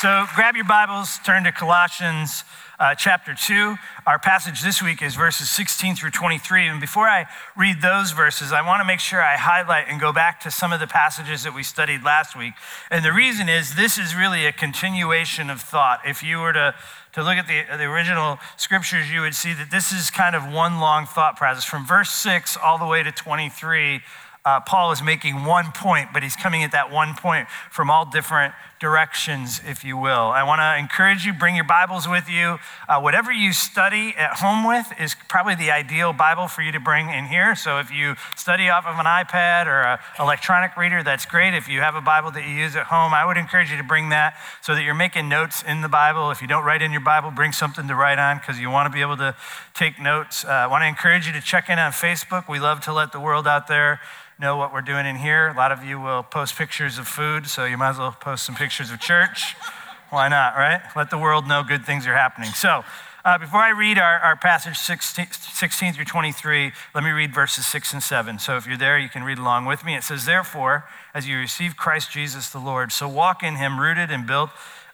[0.00, 2.44] So grab your Bibles, turn to Colossians
[2.78, 3.76] uh, chapter 2.
[4.06, 6.68] Our passage this week is verses 16 through 23.
[6.68, 10.10] And before I read those verses, I want to make sure I highlight and go
[10.10, 12.54] back to some of the passages that we studied last week.
[12.90, 16.00] And the reason is this is really a continuation of thought.
[16.06, 16.74] If you were to
[17.12, 20.50] to look at the, the original scriptures, you would see that this is kind of
[20.50, 21.66] one long thought process.
[21.66, 24.00] From verse 6 all the way to 23,
[24.46, 28.08] uh, Paul is making one point, but he's coming at that one point from all
[28.08, 30.32] different directions, if you will.
[30.32, 32.58] I want to encourage you, bring your Bibles with you.
[32.88, 36.80] Uh, whatever you study at home with is probably the ideal Bible for you to
[36.80, 37.54] bring in here.
[37.54, 41.52] So if you study off of an iPad or an electronic reader, that's great.
[41.52, 43.84] If you have a Bible that you use at home, I would encourage you to
[43.84, 46.30] bring that so that you're making notes in the Bible.
[46.30, 48.90] If you don't write in your Bible, bring something to write on because you want
[48.90, 49.36] to be able to
[49.74, 50.42] take notes.
[50.42, 52.48] Uh, I want to encourage you to check in on Facebook.
[52.48, 54.00] We love to let the world out there
[54.40, 55.48] know what we're doing in here.
[55.48, 58.46] A lot of you will post pictures of food, so you might as well post
[58.46, 59.56] some pictures of church.
[60.10, 60.80] Why not, right?
[60.94, 62.50] Let the world know good things are happening.
[62.50, 62.84] So,
[63.24, 67.66] uh, before I read our, our passage 16, 16 through 23, let me read verses
[67.66, 68.38] 6 and 7.
[68.38, 69.96] So, if you're there, you can read along with me.
[69.96, 74.10] It says, Therefore, as you receive Christ Jesus the Lord, so walk in him, rooted
[74.10, 74.50] and built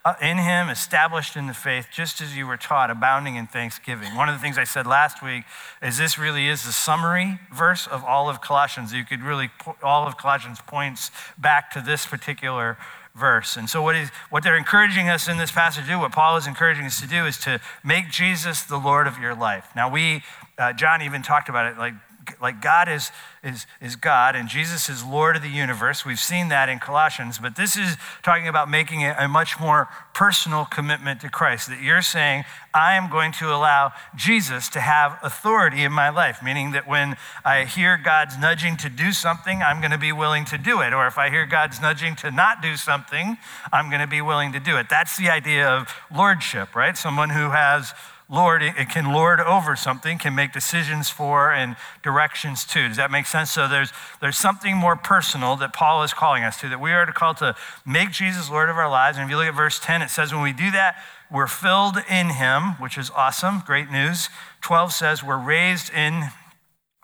[0.06, 4.14] uh, in him, established in the faith, just as you were taught, abounding in thanksgiving.
[4.14, 5.42] One of the things I said last week
[5.83, 8.92] is this really is the summary verse of all of Colossians.
[8.92, 9.50] You could really,
[9.83, 12.77] all of Colossians points back to this particular
[13.17, 13.56] verse.
[13.56, 16.36] And so, what, is, what they're encouraging us in this passage to do, what Paul
[16.36, 19.69] is encouraging us to do, is to make Jesus the Lord of your life.
[19.75, 20.23] Now, we,
[20.58, 21.95] uh, John even talked about it, like
[22.41, 23.10] like God is,
[23.42, 26.05] is, is God and Jesus is Lord of the universe.
[26.05, 30.64] We've seen that in Colossians, but this is talking about making a much more personal
[30.64, 31.68] commitment to Christ.
[31.68, 36.42] That you're saying, I am going to allow Jesus to have authority in my life,
[36.42, 40.44] meaning that when I hear God's nudging to do something, I'm going to be willing
[40.46, 40.92] to do it.
[40.92, 43.38] Or if I hear God's nudging to not do something,
[43.72, 44.88] I'm going to be willing to do it.
[44.88, 46.96] That's the idea of lordship, right?
[46.96, 47.94] Someone who has
[48.28, 52.89] lord, it can lord over something, can make decisions for and directions to.
[52.89, 53.52] Does that make sense?
[53.52, 57.06] So there's, there's something more personal that Paul is calling us to, that we are
[57.06, 57.55] to call to
[57.86, 59.17] make Jesus Lord of our lives.
[59.17, 60.96] And if you look at verse 10, it says, when we do that,
[61.30, 64.28] we're filled in him, which is awesome, great news.
[64.61, 66.30] 12 says, we're raised in,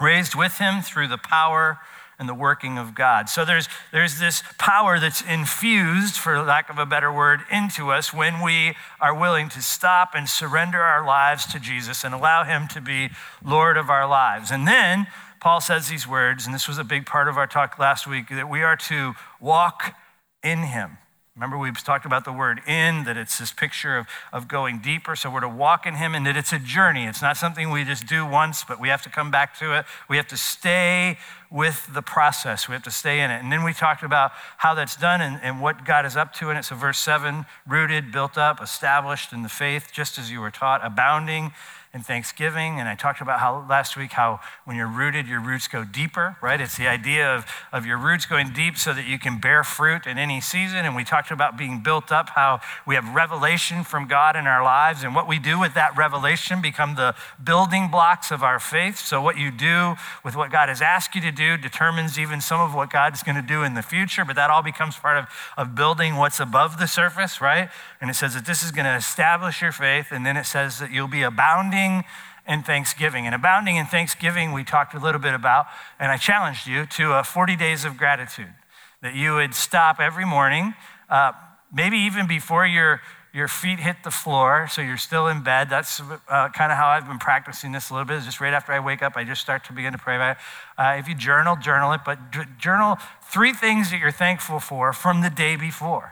[0.01, 1.79] raised with him through the power
[2.23, 3.29] and the working of God.
[3.29, 8.15] So there's, there's this power that's infused, for lack of a better word, into us
[8.15, 12.69] when we are willing to stop and surrender our lives to Jesus and allow Him
[12.69, 13.11] to be
[13.45, 14.53] Lord of our lives.
[14.53, 15.09] And then
[15.41, 18.29] Paul says these words, and this was a big part of our talk last week,
[18.29, 19.97] that we are to walk
[20.45, 20.99] in Him.
[21.35, 25.17] Remember, we've talked about the word in, that it's this picture of, of going deeper.
[25.17, 27.07] So we're to walk in Him and that it's a journey.
[27.07, 29.87] It's not something we just do once, but we have to come back to it.
[30.11, 31.17] We have to stay
[31.51, 33.43] with the process, we have to stay in it.
[33.43, 36.51] And then we talked about how that's done and, and what God is up to
[36.51, 36.65] in it.
[36.65, 40.85] So, verse 7 rooted, built up, established in the faith, just as you were taught,
[40.85, 41.53] abounding
[41.95, 42.81] and thanksgiving.
[42.81, 46.39] And I talked about how last week how when you're rooted, your roots go deeper,
[46.41, 46.59] right?
[46.59, 50.07] It's the idea of, of your roots going deep so that you can bear fruit
[50.07, 50.87] in any season.
[50.87, 54.65] And we talked about being built up, how we have revelation from God in our
[54.65, 55.05] lives.
[55.05, 58.97] And what we do with that revelation become the building blocks of our faith.
[58.99, 62.61] So what you do with what God has asked you to do determines even some
[62.61, 64.25] of what God's going to do in the future.
[64.25, 65.27] But that all becomes part of,
[65.59, 67.69] of building what's above the surface, right?
[68.01, 70.07] And it says that this is going to establish your faith.
[70.11, 72.05] And then it says that you'll be abounding abounding
[72.49, 73.27] in thanksgiving.
[73.27, 75.67] And abounding in thanksgiving, we talked a little bit about,
[75.99, 78.53] and I challenged you to uh, 40 days of gratitude.
[79.01, 80.75] That you would stop every morning,
[81.09, 81.33] uh,
[81.73, 83.01] maybe even before your,
[83.35, 85.71] your feet hit the floor, so you're still in bed.
[85.71, 88.23] That's uh, kind of how I've been practicing this a little bit.
[88.23, 90.43] Just right after I wake up, I just start to begin to pray about it.
[90.79, 92.19] Uh, if you journal, journal it, but
[92.59, 96.12] journal three things that you're thankful for from the day before.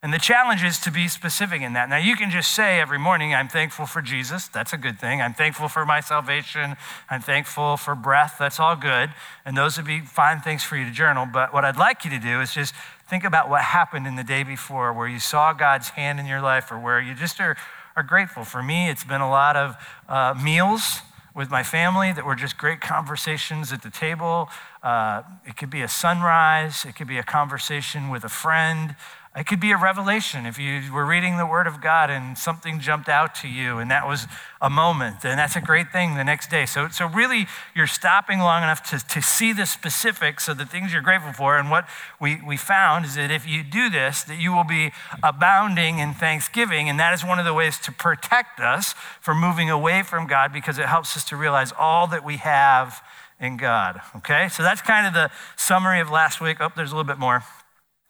[0.00, 1.88] And the challenge is to be specific in that.
[1.88, 4.46] Now, you can just say every morning, I'm thankful for Jesus.
[4.46, 5.20] That's a good thing.
[5.20, 6.76] I'm thankful for my salvation.
[7.10, 8.36] I'm thankful for breath.
[8.38, 9.10] That's all good.
[9.44, 11.26] And those would be fine things for you to journal.
[11.26, 12.74] But what I'd like you to do is just
[13.10, 16.40] think about what happened in the day before where you saw God's hand in your
[16.40, 17.56] life or where you just are,
[17.96, 18.44] are grateful.
[18.44, 19.74] For me, it's been a lot of
[20.08, 21.00] uh, meals
[21.34, 24.48] with my family that were just great conversations at the table.
[24.80, 28.94] Uh, it could be a sunrise, it could be a conversation with a friend.
[29.38, 32.80] It could be a revelation if you were reading the Word of God and something
[32.80, 34.26] jumped out to you, and that was
[34.60, 36.66] a moment, and that's a great thing the next day.
[36.66, 40.92] So, so really, you're stopping long enough to, to see the specifics of the things
[40.92, 41.56] you're grateful for.
[41.56, 41.86] And what
[42.20, 44.90] we, we found is that if you do this, that you will be
[45.22, 49.70] abounding in thanksgiving, and that is one of the ways to protect us from moving
[49.70, 53.04] away from God because it helps us to realize all that we have
[53.40, 54.00] in God.
[54.16, 56.56] Okay, so that's kind of the summary of last week.
[56.58, 57.44] Oh, there's a little bit more.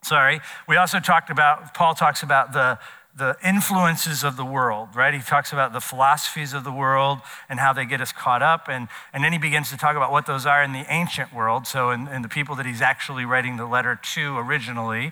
[0.03, 0.39] Sorry.
[0.67, 2.79] We also talked about, Paul talks about the,
[3.17, 5.13] the influences of the world, right?
[5.13, 7.19] He talks about the philosophies of the world
[7.49, 8.67] and how they get us caught up.
[8.69, 11.67] And, and then he begins to talk about what those are in the ancient world.
[11.67, 15.11] So, in, in the people that he's actually writing the letter to originally.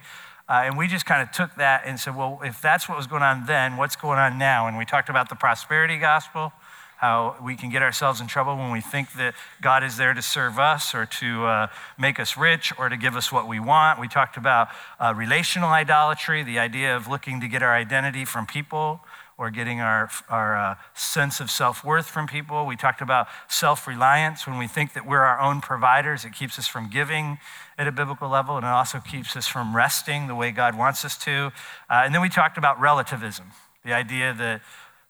[0.49, 3.07] Uh, and we just kind of took that and said, well, if that's what was
[3.07, 4.67] going on then, what's going on now?
[4.67, 6.53] And we talked about the prosperity gospel
[6.97, 10.21] how we can get ourselves in trouble when we think that God is there to
[10.21, 11.67] serve us or to uh,
[11.97, 13.99] make us rich or to give us what we want.
[13.99, 18.47] We talked about uh, relational idolatry, the idea of looking to get our identity from
[18.47, 19.01] people
[19.37, 22.65] or getting our, our uh, sense of self worth from people.
[22.65, 26.25] We talked about self reliance when we think that we're our own providers.
[26.25, 27.37] It keeps us from giving
[27.77, 31.05] at a biblical level, and it also keeps us from resting the way God wants
[31.05, 31.51] us to.
[31.89, 33.51] Uh, and then we talked about relativism,
[33.85, 34.61] the idea that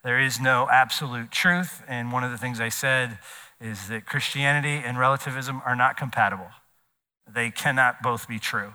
[0.04, 1.82] there is no absolute truth.
[1.88, 3.18] And one of the things I said
[3.60, 6.50] is that Christianity and relativism are not compatible,
[7.32, 8.72] they cannot both be true.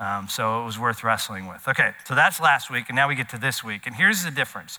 [0.00, 1.68] Um, so it was worth wrestling with.
[1.68, 3.86] Okay, so that's last week, and now we get to this week.
[3.86, 4.78] And here's the difference.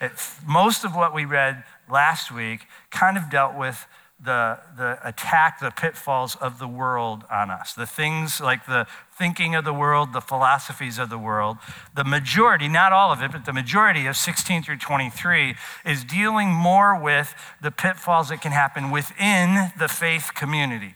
[0.00, 0.12] It,
[0.46, 3.86] most of what we read last week kind of dealt with
[4.24, 8.86] the, the attack, the pitfalls of the world on us, the things like the
[9.18, 11.56] thinking of the world, the philosophies of the world.
[11.96, 16.50] The majority, not all of it, but the majority of 16 through 23 is dealing
[16.50, 20.94] more with the pitfalls that can happen within the faith community.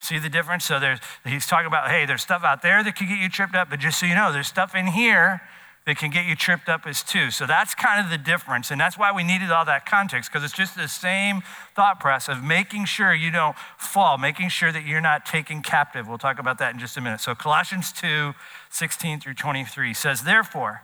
[0.00, 0.64] See the difference?
[0.64, 3.54] So there's, he's talking about, hey, there's stuff out there that could get you tripped
[3.54, 5.40] up, but just so you know, there's stuff in here
[5.86, 7.30] that can get you tripped up as too.
[7.30, 8.70] So that's kind of the difference.
[8.70, 11.42] And that's why we needed all that context, because it's just the same
[11.74, 16.06] thought process of making sure you don't fall, making sure that you're not taken captive.
[16.06, 17.20] We'll talk about that in just a minute.
[17.20, 18.32] So Colossians 2
[18.70, 20.82] 16 through 23 says, Therefore,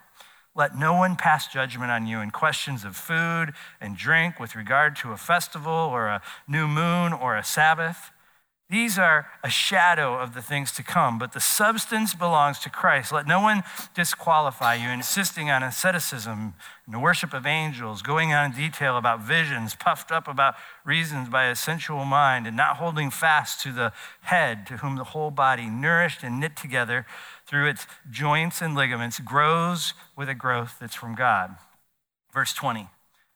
[0.55, 4.97] let no one pass judgment on you in questions of food and drink with regard
[4.97, 8.11] to a festival or a new moon or a Sabbath
[8.71, 13.11] these are a shadow of the things to come, but the substance belongs to Christ.
[13.11, 13.63] Let no one
[13.95, 16.53] disqualify you, insisting on asceticism
[16.85, 20.55] and the worship of angels, going on in detail about visions, puffed up about
[20.85, 23.91] reasons by a sensual mind, and not holding fast to the
[24.23, 27.07] head, to whom the whole body, nourished and knit together
[27.47, 31.57] through its joints and ligaments, grows with a growth that's from God.
[32.35, 32.91] Verse 20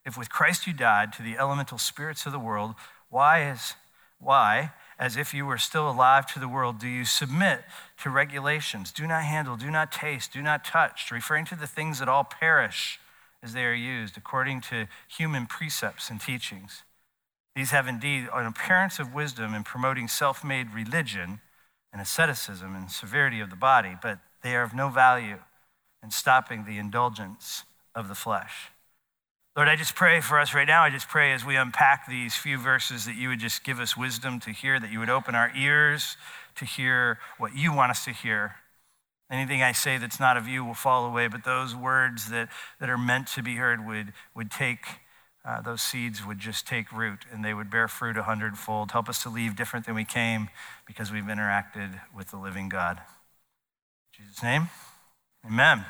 [0.04, 2.74] If with Christ you died to the elemental spirits of the world,
[3.08, 3.76] why is
[4.18, 4.72] why?
[5.02, 7.64] As if you were still alive to the world, do you submit
[8.00, 8.92] to regulations?
[8.92, 12.22] Do not handle, do not taste, do not touch, referring to the things that all
[12.22, 13.00] perish
[13.42, 16.84] as they are used, according to human precepts and teachings.
[17.56, 21.40] These have indeed an appearance of wisdom in promoting self made religion
[21.92, 25.38] and asceticism and severity of the body, but they are of no value
[26.00, 28.70] in stopping the indulgence of the flesh.
[29.54, 30.82] Lord, I just pray for us right now.
[30.82, 33.94] I just pray as we unpack these few verses that you would just give us
[33.94, 36.16] wisdom to hear, that you would open our ears
[36.56, 38.54] to hear what you want us to hear.
[39.30, 42.48] Anything I say that's not of you will fall away, but those words that,
[42.80, 44.86] that are meant to be heard would, would take,
[45.44, 48.92] uh, those seeds would just take root and they would bear fruit a hundredfold.
[48.92, 50.48] Help us to leave different than we came
[50.86, 53.02] because we've interacted with the living God.
[54.18, 54.68] In Jesus' name,
[55.46, 55.84] amen.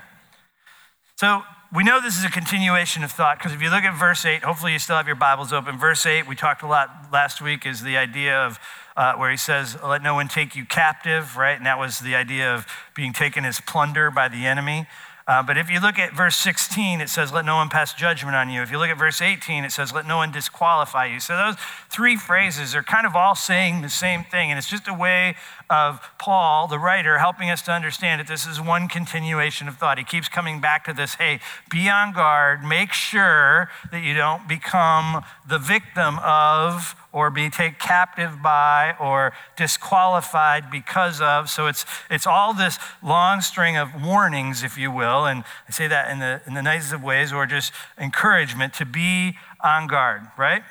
[1.15, 1.43] So
[1.75, 4.43] we know this is a continuation of thought because if you look at verse 8,
[4.43, 5.79] hopefully you still have your Bibles open.
[5.79, 8.61] Verse 8, we talked a lot last week, is the idea of
[8.95, 11.57] uh, where he says, Let no one take you captive, right?
[11.57, 14.87] And that was the idea of being taken as plunder by the enemy.
[15.27, 18.37] Uh, but if you look at verse 16, it says, Let no one pass judgment
[18.37, 18.61] on you.
[18.61, 21.21] If you look at verse 18, it says, Let no one disqualify you.
[21.21, 21.57] So those
[21.89, 24.51] three phrases are kind of all saying the same thing.
[24.51, 25.37] And it's just a way
[25.73, 29.97] of Paul, the writer, helping us to understand that this is one continuation of thought.
[29.97, 34.47] He keeps coming back to this hey, be on guard, make sure that you don't
[34.47, 41.49] become the victim of or be taken captive by or disqualified because of.
[41.49, 45.89] So it's, it's all this long string of warnings, if you will, and I say
[45.89, 50.23] that in the, in the nicest of ways, or just encouragement to be on guard,
[50.37, 50.63] right?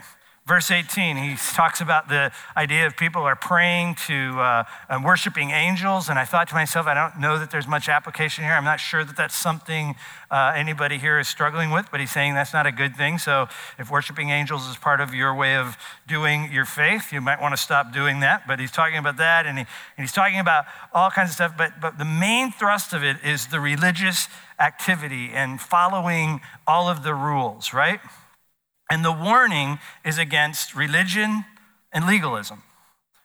[0.51, 5.51] Verse 18, he talks about the idea of people are praying to uh, and worshiping
[5.51, 6.09] angels.
[6.09, 8.51] And I thought to myself, I don't know that there's much application here.
[8.51, 9.95] I'm not sure that that's something
[10.29, 13.17] uh, anybody here is struggling with, but he's saying that's not a good thing.
[13.17, 13.47] So
[13.79, 17.55] if worshiping angels is part of your way of doing your faith, you might want
[17.55, 18.45] to stop doing that.
[18.45, 21.53] But he's talking about that and, he, and he's talking about all kinds of stuff.
[21.57, 24.27] But, but the main thrust of it is the religious
[24.59, 28.01] activity and following all of the rules, right?
[28.91, 31.45] And the warning is against religion
[31.93, 32.61] and legalism.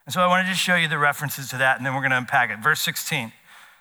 [0.04, 2.12] And so I wanted to show you the references to that, and then we're going
[2.12, 2.60] to unpack it.
[2.62, 3.32] Verse 16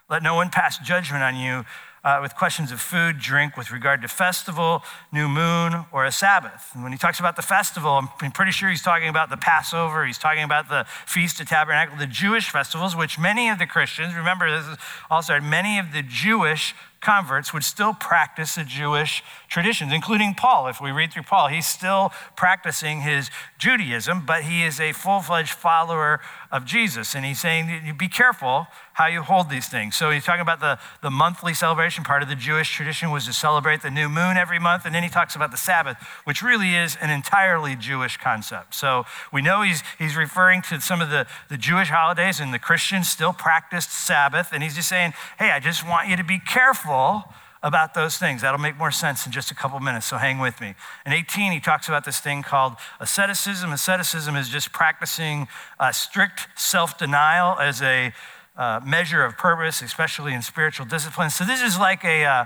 [0.09, 1.63] Let no one pass judgment on you
[2.03, 6.71] uh, with questions of food, drink, with regard to festival, new moon, or a Sabbath.
[6.73, 10.07] And when he talks about the festival, I'm pretty sure he's talking about the Passover,
[10.07, 14.15] he's talking about the Feast of Tabernacle, the Jewish festivals, which many of the Christians,
[14.15, 14.77] remember this is
[15.11, 16.73] also many of the Jewish
[17.05, 20.67] converts would still practice the Jewish traditions, including Paul.
[20.67, 25.21] If we read through Paul, he's still practicing his Judaism, but he is a full
[25.21, 26.19] fledged follower
[26.51, 27.13] of Jesus.
[27.13, 29.95] And he's saying, be careful how you hold these things.
[29.95, 32.05] So he's talking about the, the monthly celebration.
[32.05, 34.85] Part of the Jewish tradition was to celebrate the new moon every month.
[34.85, 38.73] And then he talks about the Sabbath, which really is an entirely Jewish concept.
[38.73, 42.59] So we know he's, he's referring to some of the, the Jewish holidays, and the
[42.59, 44.49] Christians still practiced Sabbath.
[44.53, 47.25] And he's just saying, hey, I just want you to be careful
[47.65, 48.43] about those things.
[48.43, 50.75] That'll make more sense in just a couple minutes, so hang with me.
[51.05, 53.73] In 18, he talks about this thing called asceticism.
[53.73, 55.47] Asceticism is just practicing
[55.79, 58.13] uh, strict self denial as a
[58.57, 61.35] uh, measure of purpose, especially in spiritual disciplines.
[61.35, 62.45] So, this is like a, uh,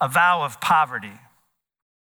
[0.00, 1.18] a vow of poverty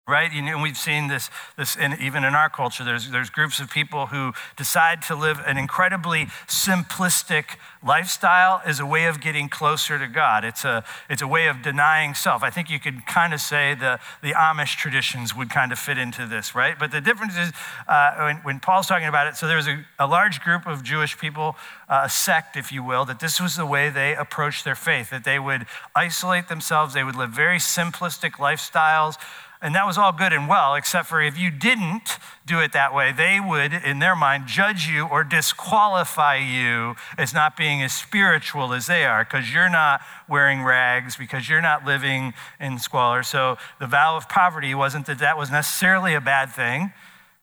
[0.07, 0.31] right?
[0.31, 2.83] You know, we've seen this, this in, even in our culture.
[2.83, 8.85] There's, there's groups of people who decide to live an incredibly simplistic lifestyle as a
[8.85, 10.45] way of getting closer to God.
[10.45, 12.43] It's a, it's a way of denying self.
[12.43, 15.97] I think you could kind of say the, the Amish traditions would kind of fit
[15.97, 16.77] into this, right?
[16.77, 17.51] But the difference is
[17.87, 20.83] uh, when, when, Paul's talking about it, so there was a, a large group of
[20.83, 21.55] Jewish people,
[21.89, 25.09] uh, a sect, if you will, that this was the way they approached their faith,
[25.09, 29.17] that they would isolate themselves, they would live very simplistic lifestyles.
[29.65, 32.93] And that was all good and well, except for if you didn't do it that
[32.93, 37.91] way, they would, in their mind, judge you or disqualify you as not being as
[37.91, 43.23] spiritual as they are because you're not wearing rags, because you're not living in squalor.
[43.23, 46.93] So the vow of poverty wasn't that that was necessarily a bad thing.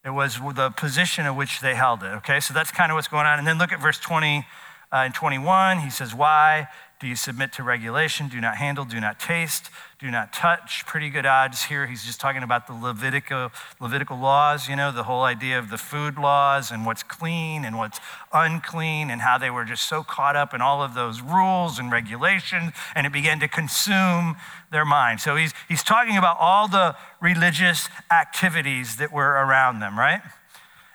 [0.04, 2.14] It was the position in which they held it.
[2.18, 3.40] Okay, so that's kind of what's going on.
[3.40, 4.46] And then look at verse 20
[4.92, 5.80] uh, and 21.
[5.80, 6.68] He says, Why?
[7.02, 8.28] Do you submit to regulation?
[8.28, 10.86] Do not handle, do not taste, do not touch.
[10.86, 11.88] Pretty good odds here.
[11.88, 15.78] He's just talking about the Levitical, Levitical laws, you know, the whole idea of the
[15.78, 17.98] food laws and what's clean and what's
[18.32, 21.90] unclean and how they were just so caught up in all of those rules and
[21.90, 24.36] regulations and it began to consume
[24.70, 25.20] their mind.
[25.20, 30.22] So he's, he's talking about all the religious activities that were around them, right?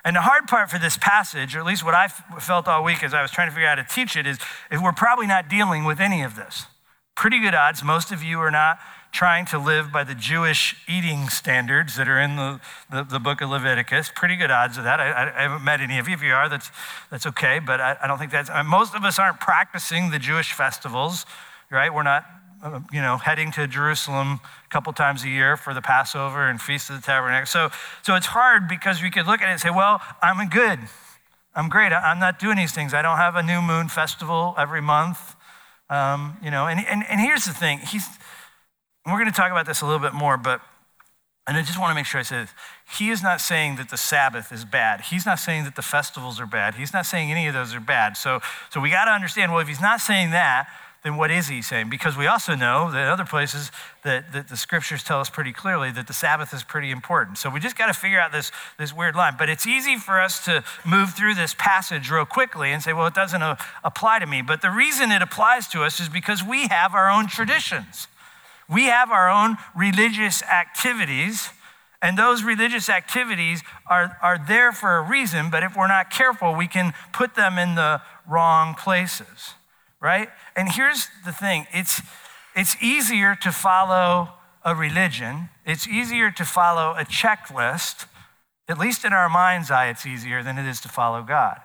[0.07, 3.03] And the hard part for this passage, or at least what I felt all week
[3.03, 4.39] as I was trying to figure out how to teach it, is,
[4.71, 6.65] we're probably not dealing with any of this.
[7.17, 8.79] Pretty good odds, most of you are not
[9.11, 13.41] trying to live by the Jewish eating standards that are in the, the, the book
[13.41, 14.09] of Leviticus.
[14.15, 15.01] Pretty good odds of that.
[15.01, 16.13] I, I, haven't met any of you.
[16.13, 16.71] If you are, that's,
[17.11, 20.53] that's okay, but I, I don't think that's, most of us aren't practicing the Jewish
[20.53, 21.25] festivals,
[21.69, 21.93] right?
[21.93, 22.23] We're not
[22.91, 26.89] you know, heading to Jerusalem a couple times a year for the Passover and Feast
[26.89, 27.45] of the Tabernacle.
[27.45, 27.69] So,
[28.01, 30.79] so it's hard because we could look at it and say, well, I'm good.
[31.55, 31.91] I'm great.
[31.91, 32.93] I'm not doing these things.
[32.93, 35.35] I don't have a new moon festival every month.
[35.89, 37.79] Um, you know, and, and, and here's the thing.
[37.79, 38.07] He's,
[39.05, 40.61] we're going to talk about this a little bit more, but,
[41.47, 42.53] and I just want to make sure I say this.
[42.97, 45.01] He is not saying that the Sabbath is bad.
[45.01, 46.75] He's not saying that the festivals are bad.
[46.75, 48.17] He's not saying any of those are bad.
[48.17, 50.67] So, so we got to understand, well, if he's not saying that,
[51.07, 51.89] then what is he saying?
[51.89, 53.71] Because we also know that other places
[54.03, 57.37] that, that the scriptures tell us pretty clearly that the Sabbath is pretty important.
[57.37, 59.35] So we just got to figure out this, this weird line.
[59.39, 63.07] But it's easy for us to move through this passage real quickly and say, well,
[63.07, 64.41] it doesn't uh, apply to me.
[64.41, 68.09] But the reason it applies to us is because we have our own traditions.
[68.69, 71.51] We have our own religious activities.
[72.01, 76.53] And those religious activities are, are there for a reason, but if we're not careful,
[76.53, 79.53] we can put them in the wrong places
[80.01, 80.29] right?
[80.55, 82.01] And here's the thing it's,
[82.55, 84.29] it's easier to follow
[84.63, 88.05] a religion, it's easier to follow a checklist.
[88.69, 91.61] At least in our mind's eye, it's easier than it is to follow God.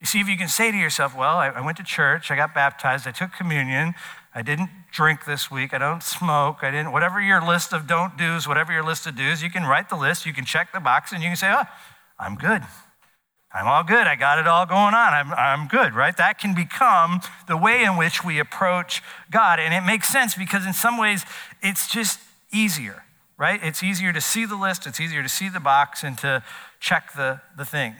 [0.00, 2.36] You see, if you can say to yourself, well, I, I went to church, I
[2.36, 3.94] got baptized, I took communion,
[4.34, 8.18] I didn't drink this week, I don't smoke, I didn't, whatever your list of don't
[8.18, 10.80] do's, whatever your list of do's, you can write the list, you can check the
[10.80, 11.64] box, and you can say, oh,
[12.18, 12.62] I'm good.
[13.52, 14.06] I'm all good.
[14.06, 15.14] I got it all going on.
[15.14, 16.16] I'm, I'm good, right?
[16.16, 19.58] That can become the way in which we approach God.
[19.58, 21.24] And it makes sense because, in some ways,
[21.62, 22.20] it's just
[22.52, 23.04] easier,
[23.38, 23.60] right?
[23.62, 26.42] It's easier to see the list, it's easier to see the box, and to
[26.80, 27.98] check the, the things.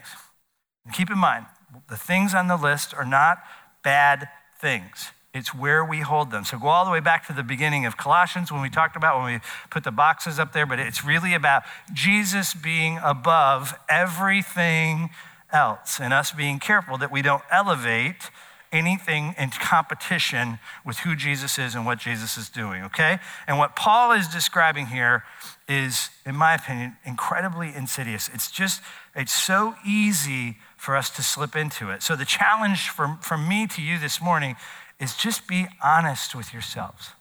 [0.85, 1.45] And keep in mind,
[1.89, 3.39] the things on the list are not
[3.83, 4.27] bad
[4.59, 5.11] things.
[5.33, 6.43] It's where we hold them.
[6.43, 9.21] So go all the way back to the beginning of Colossians when we talked about
[9.21, 9.39] when we
[9.69, 11.63] put the boxes up there, but it's really about
[11.93, 15.09] Jesus being above everything
[15.51, 18.29] else and us being careful that we don't elevate
[18.71, 23.19] anything in competition with who Jesus is and what Jesus is doing, okay?
[23.47, 25.23] And what Paul is describing here
[25.69, 28.29] is, in my opinion, incredibly insidious.
[28.33, 28.81] It's just,
[29.15, 32.03] it's so easy for us to slip into it.
[32.03, 34.55] So the challenge from, from me to you this morning
[34.99, 37.11] is just be honest with yourselves.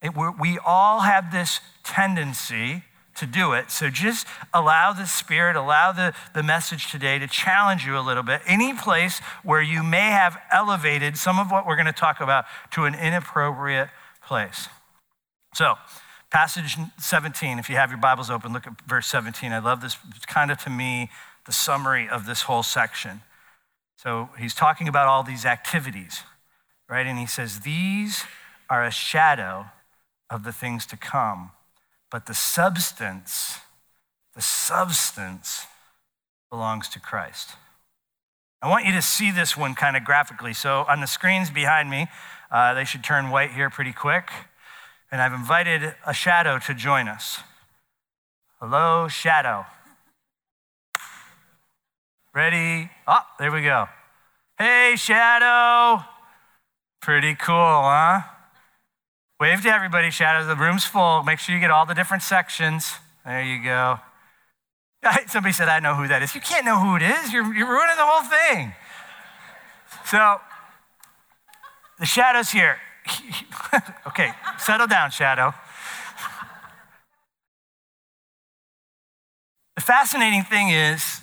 [0.00, 2.84] It, we all have this tendency
[3.18, 3.70] to do it.
[3.70, 8.22] So just allow the Spirit, allow the, the message today to challenge you a little
[8.22, 8.40] bit.
[8.46, 12.44] Any place where you may have elevated some of what we're going to talk about
[12.72, 13.88] to an inappropriate
[14.22, 14.68] place.
[15.54, 15.74] So,
[16.30, 19.50] passage 17, if you have your Bibles open, look at verse 17.
[19.52, 19.96] I love this.
[20.14, 21.10] It's kind of to me
[21.46, 23.22] the summary of this whole section.
[23.96, 26.22] So, he's talking about all these activities,
[26.88, 27.06] right?
[27.06, 28.24] And he says, These
[28.70, 29.66] are a shadow
[30.30, 31.50] of the things to come,
[32.10, 33.58] but the substance,
[34.34, 35.66] the substance
[36.50, 37.50] belongs to Christ.
[38.60, 40.52] I want you to see this one kind of graphically.
[40.52, 42.08] So, on the screens behind me,
[42.50, 44.30] uh, they should turn white here pretty quick.
[45.12, 47.40] And I've invited a shadow to join us.
[48.60, 49.64] Hello, shadow.
[52.34, 52.90] Ready?
[53.06, 53.86] Oh, there we go.
[54.58, 56.04] Hey, shadow.
[57.00, 58.22] Pretty cool, huh?
[59.40, 60.44] Wave to everybody, shadow.
[60.44, 61.22] The room's full.
[61.22, 62.94] Make sure you get all the different sections.
[63.24, 64.00] There you go.
[65.28, 66.34] Somebody said, I know who that is.
[66.34, 67.32] You can't know who it is.
[67.32, 68.74] You're, you're ruining the whole thing.
[70.04, 70.40] So,
[72.00, 72.78] the shadow's here.
[74.06, 75.54] okay, settle down, shadow.
[79.76, 81.20] The fascinating thing is,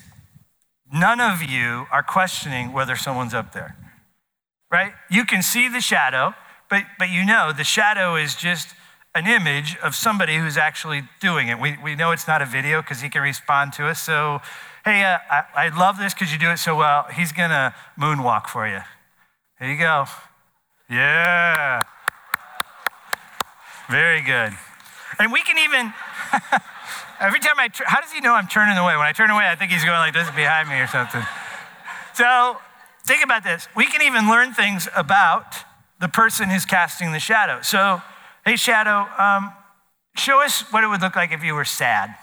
[0.92, 3.76] none of you are questioning whether someone's up there,
[4.72, 4.92] right?
[5.10, 6.34] You can see the shadow,
[6.68, 8.74] but, but you know the shadow is just
[9.14, 11.58] an image of somebody who's actually doing it.
[11.58, 14.00] We, we know it's not a video because he can respond to us.
[14.00, 14.40] So,
[14.84, 17.06] hey, uh, I, I love this because you do it so well.
[17.14, 18.80] He's going to moonwalk for you.
[19.58, 20.04] Here you go.
[20.90, 21.82] Yeah.
[23.88, 24.52] Very good.
[25.18, 25.94] And we can even,
[27.20, 28.96] every time I, how does he know I'm turning away?
[28.96, 31.22] When I turn away, I think he's going like this behind me or something.
[32.12, 32.58] So
[33.06, 33.66] think about this.
[33.74, 35.56] We can even learn things about
[36.00, 37.60] the person who's casting the shadow.
[37.62, 38.02] So,
[38.44, 39.52] hey, shadow, um,
[40.16, 42.14] show us what it would look like if you were sad.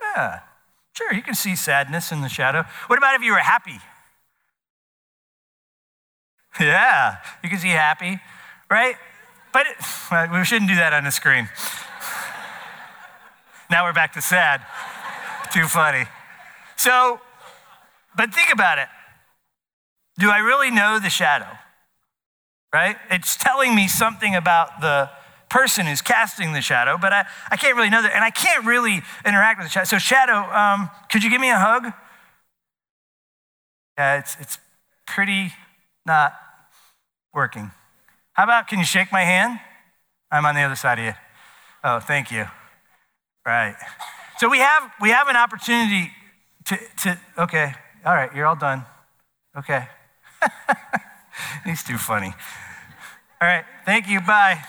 [0.00, 0.40] Yeah,
[0.92, 2.64] sure, you can see sadness in the shadow.
[2.88, 3.78] What about if you were happy?
[6.60, 8.20] Yeah, you can see happy,
[8.70, 8.96] right?
[9.52, 11.48] But it, we shouldn't do that on the screen.
[13.70, 14.62] now we're back to sad.
[15.52, 16.04] Too funny.
[16.76, 17.20] So,
[18.16, 18.88] but think about it.
[20.18, 21.58] Do I really know the shadow?
[22.72, 22.96] Right?
[23.10, 25.10] It's telling me something about the
[25.50, 28.14] person who's casting the shadow, but I, I can't really know that.
[28.14, 29.84] And I can't really interact with the shadow.
[29.84, 31.92] So, shadow, um, could you give me a hug?
[33.98, 34.58] Yeah, it's, it's
[35.06, 35.52] pretty
[36.06, 36.34] not
[37.34, 37.70] working.
[38.32, 39.60] How about, can you shake my hand?
[40.30, 41.12] I'm on the other side of you.
[41.84, 42.46] Oh, thank you.
[43.44, 43.76] Right.
[44.38, 46.10] So we have, we have an opportunity
[46.64, 47.74] to, to, okay,
[48.06, 48.84] all right, you're all done.
[49.58, 49.86] Okay.
[51.64, 52.34] He's too funny.
[53.40, 54.62] All right, thank you, bye.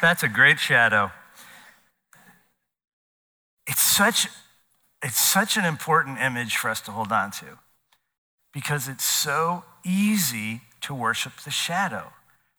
[0.00, 1.10] That's a great shadow.
[3.66, 4.28] It's such,
[5.02, 7.58] it's such an important image for us to hold on to
[8.52, 12.12] because it's so easy to worship the shadow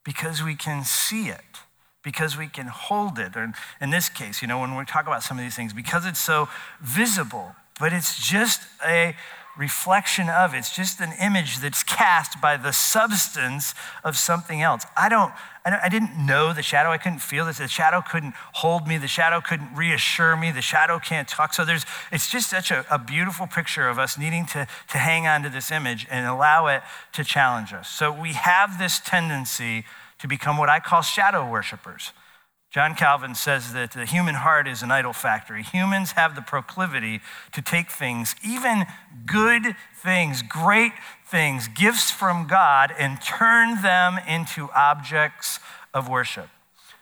[0.05, 1.59] because we can see it,
[2.03, 3.35] because we can hold it.
[3.35, 6.05] Or in this case, you know, when we talk about some of these things, because
[6.05, 6.47] it's so
[6.81, 9.15] visible, but it's just a
[9.57, 10.53] reflection of.
[10.53, 14.85] It's just an image that's cast by the substance of something else.
[14.95, 15.33] I don't,
[15.65, 16.89] I didn't know the shadow.
[16.89, 17.57] I couldn't feel this.
[17.57, 18.97] The shadow couldn't hold me.
[18.97, 20.51] The shadow couldn't reassure me.
[20.51, 21.53] The shadow can't talk.
[21.53, 25.27] So there's, it's just such a, a beautiful picture of us needing to, to hang
[25.27, 27.89] on to this image and allow it to challenge us.
[27.89, 29.85] So we have this tendency
[30.19, 32.13] to become what I call shadow worshipers.
[32.71, 35.61] John Calvin says that the human heart is an idol factory.
[35.61, 37.19] Humans have the proclivity
[37.51, 38.85] to take things, even
[39.25, 40.93] good things, great
[41.27, 45.59] things, gifts from God, and turn them into objects
[45.93, 46.47] of worship.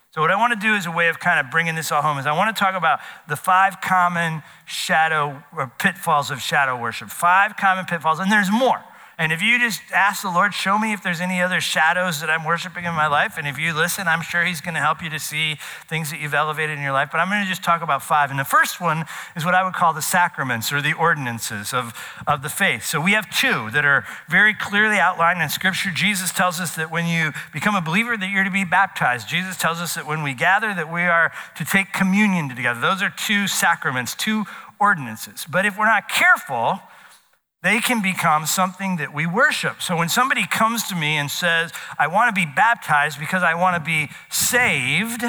[0.10, 2.02] So, what I want to do as a way of kind of bringing this all
[2.02, 6.82] home is I want to talk about the five common shadow or pitfalls of shadow
[6.82, 7.12] worship.
[7.12, 8.84] Five common pitfalls, and there's more.
[9.20, 12.30] And if you just ask the Lord, show me if there's any other shadows that
[12.30, 13.38] I'm worshiping in my life.
[13.38, 15.58] And if you listen, I'm sure He's going to help you to see
[15.90, 17.10] things that you've elevated in your life.
[17.12, 18.32] But I'm going to just talk about five.
[18.32, 19.04] And the first one
[19.36, 21.94] is what I would call the sacraments or the ordinances of,
[22.26, 22.86] of the faith.
[22.86, 25.92] So we have two that are very clearly outlined in Scripture.
[25.94, 29.28] Jesus tells us that when you become a believer, that you're to be baptized.
[29.28, 32.80] Jesus tells us that when we gather, that we are to take communion together.
[32.80, 34.46] Those are two sacraments, two
[34.80, 35.46] ordinances.
[35.52, 36.80] But if we're not careful,
[37.62, 39.82] they can become something that we worship.
[39.82, 43.54] So when somebody comes to me and says, I want to be baptized because I
[43.54, 45.24] want to be saved,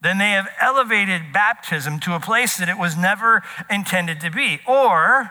[0.00, 4.60] then they have elevated baptism to a place that it was never intended to be.
[4.66, 5.30] Or,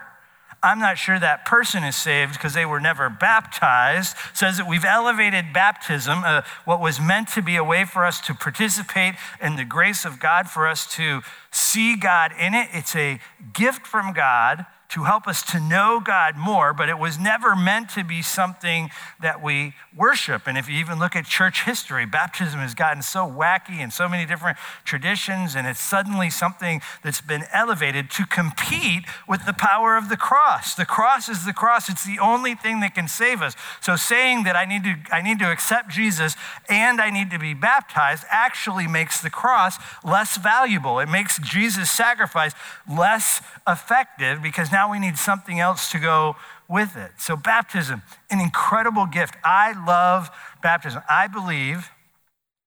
[0.62, 4.86] I'm not sure that person is saved because they were never baptized, says that we've
[4.86, 9.56] elevated baptism, uh, what was meant to be a way for us to participate in
[9.56, 12.70] the grace of God, for us to see God in it.
[12.74, 13.20] It's a
[13.54, 17.90] gift from God to help us to know God more, but it was never meant
[17.90, 18.90] to be something
[19.22, 20.48] that we worship.
[20.48, 24.08] And if you even look at church history, baptism has gotten so wacky and so
[24.08, 29.98] many different traditions, and it's suddenly something that's been elevated to compete with the power
[29.98, 30.76] of the cross.
[30.76, 33.54] The cross is the cross, it's the only thing that can save us.
[33.82, 36.38] So saying that I need to, I need to accept Jesus
[36.70, 41.00] and I need to be baptized actually makes the cross less valuable.
[41.00, 42.54] It makes Jesus' sacrifice
[42.90, 46.36] less effective because now we need something else to go
[46.68, 47.12] with it.
[47.18, 49.36] So, baptism, an incredible gift.
[49.44, 50.30] I love
[50.62, 51.02] baptism.
[51.10, 51.90] I believe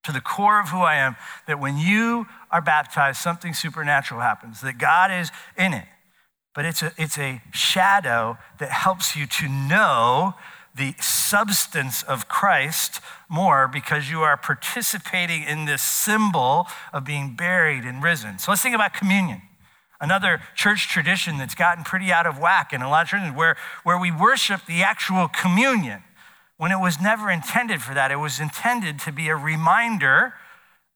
[0.04, 4.60] to the core of who I am that when you are baptized, something supernatural happens,
[4.62, 5.86] that God is in it.
[6.54, 10.34] But it's a, it's a shadow that helps you to know
[10.74, 17.84] the substance of Christ more because you are participating in this symbol of being buried
[17.84, 18.38] and risen.
[18.38, 19.42] So let's think about communion.
[20.00, 23.56] Another church tradition that's gotten pretty out of whack in a lot of churches where,
[23.82, 26.04] where we worship the actual communion
[26.56, 28.10] when it was never intended for that.
[28.10, 30.34] It was intended to be a reminder,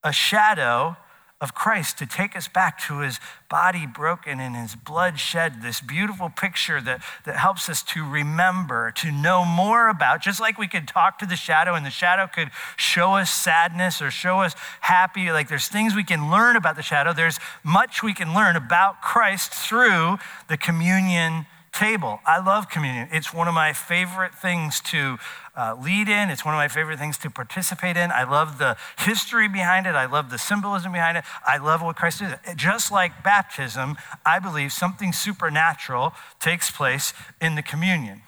[0.03, 0.95] a shadow
[1.43, 5.81] of Christ to take us back to his body broken and his blood shed, this
[5.81, 10.69] beautiful picture that, that helps us to remember, to know more about, just like we
[10.69, 14.55] could talk to the shadow and the shadow could show us sadness or show us
[14.79, 15.31] happy.
[15.31, 19.01] Like there's things we can learn about the shadow, there's much we can learn about
[19.01, 22.21] Christ through the communion table.
[22.25, 23.09] I love communion.
[23.11, 25.17] It's one of my favorite things to
[25.55, 26.29] uh, lead in.
[26.29, 28.11] It's one of my favorite things to participate in.
[28.11, 29.95] I love the history behind it.
[29.95, 31.23] I love the symbolism behind it.
[31.45, 32.39] I love what Christ did.
[32.55, 38.23] Just like baptism, I believe something supernatural takes place in the communion.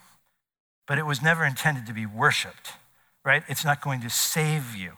[0.88, 2.74] But it was never intended to be worshiped,
[3.24, 3.44] right?
[3.48, 4.94] It's not going to save you,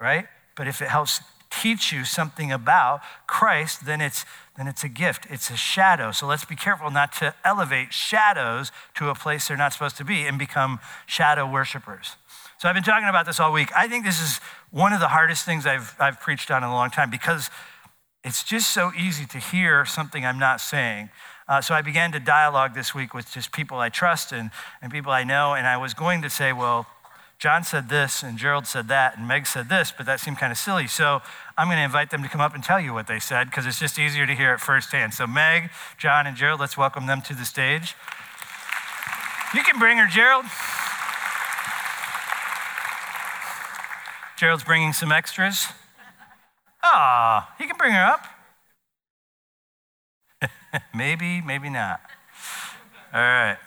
[0.00, 0.26] right?
[0.56, 1.20] But if it helps
[1.62, 4.24] teach you something about Christ, then it's,
[4.56, 5.26] then it's a gift.
[5.30, 6.12] It's a shadow.
[6.12, 10.04] So let's be careful not to elevate shadows to a place they're not supposed to
[10.04, 12.16] be and become shadow worshipers.
[12.58, 13.70] So I've been talking about this all week.
[13.76, 14.38] I think this is
[14.70, 17.50] one of the hardest things I've, I've preached on in a long time because
[18.24, 21.10] it's just so easy to hear something I'm not saying.
[21.48, 24.50] Uh, so I began to dialogue this week with just people I trust and,
[24.82, 25.54] and people I know.
[25.54, 26.86] And I was going to say, well,
[27.38, 30.50] John said this, and Gerald said that, and Meg said this, but that seemed kind
[30.50, 30.86] of silly.
[30.86, 31.20] So
[31.58, 33.66] I'm going to invite them to come up and tell you what they said because
[33.66, 35.12] it's just easier to hear it firsthand.
[35.12, 37.94] So, Meg, John, and Gerald, let's welcome them to the stage.
[39.54, 40.46] You can bring her, Gerald.
[44.38, 45.68] Gerald's bringing some extras.
[46.82, 48.26] Ah, you can bring her up.
[50.94, 52.00] maybe, maybe not.
[53.12, 53.58] All right.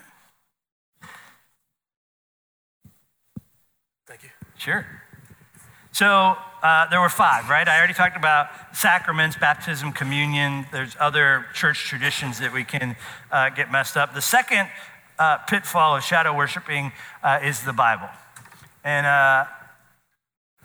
[4.59, 4.85] Sure.
[5.93, 7.65] So uh, there were five, right?
[7.65, 10.65] I already talked about sacraments, baptism, communion.
[10.73, 12.97] There's other church traditions that we can
[13.31, 14.13] uh, get messed up.
[14.13, 14.67] The second
[15.17, 16.91] uh, pitfall of shadow worshiping
[17.23, 18.09] uh, is the Bible.
[18.83, 19.45] And uh,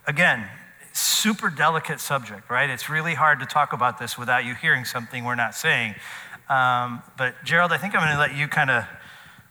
[0.09, 0.49] again,
[0.93, 2.69] super delicate subject, right?
[2.69, 5.95] It's really hard to talk about this without you hearing something we're not saying.
[6.49, 8.87] Um, but Gerald, I think I'm going to let you kind of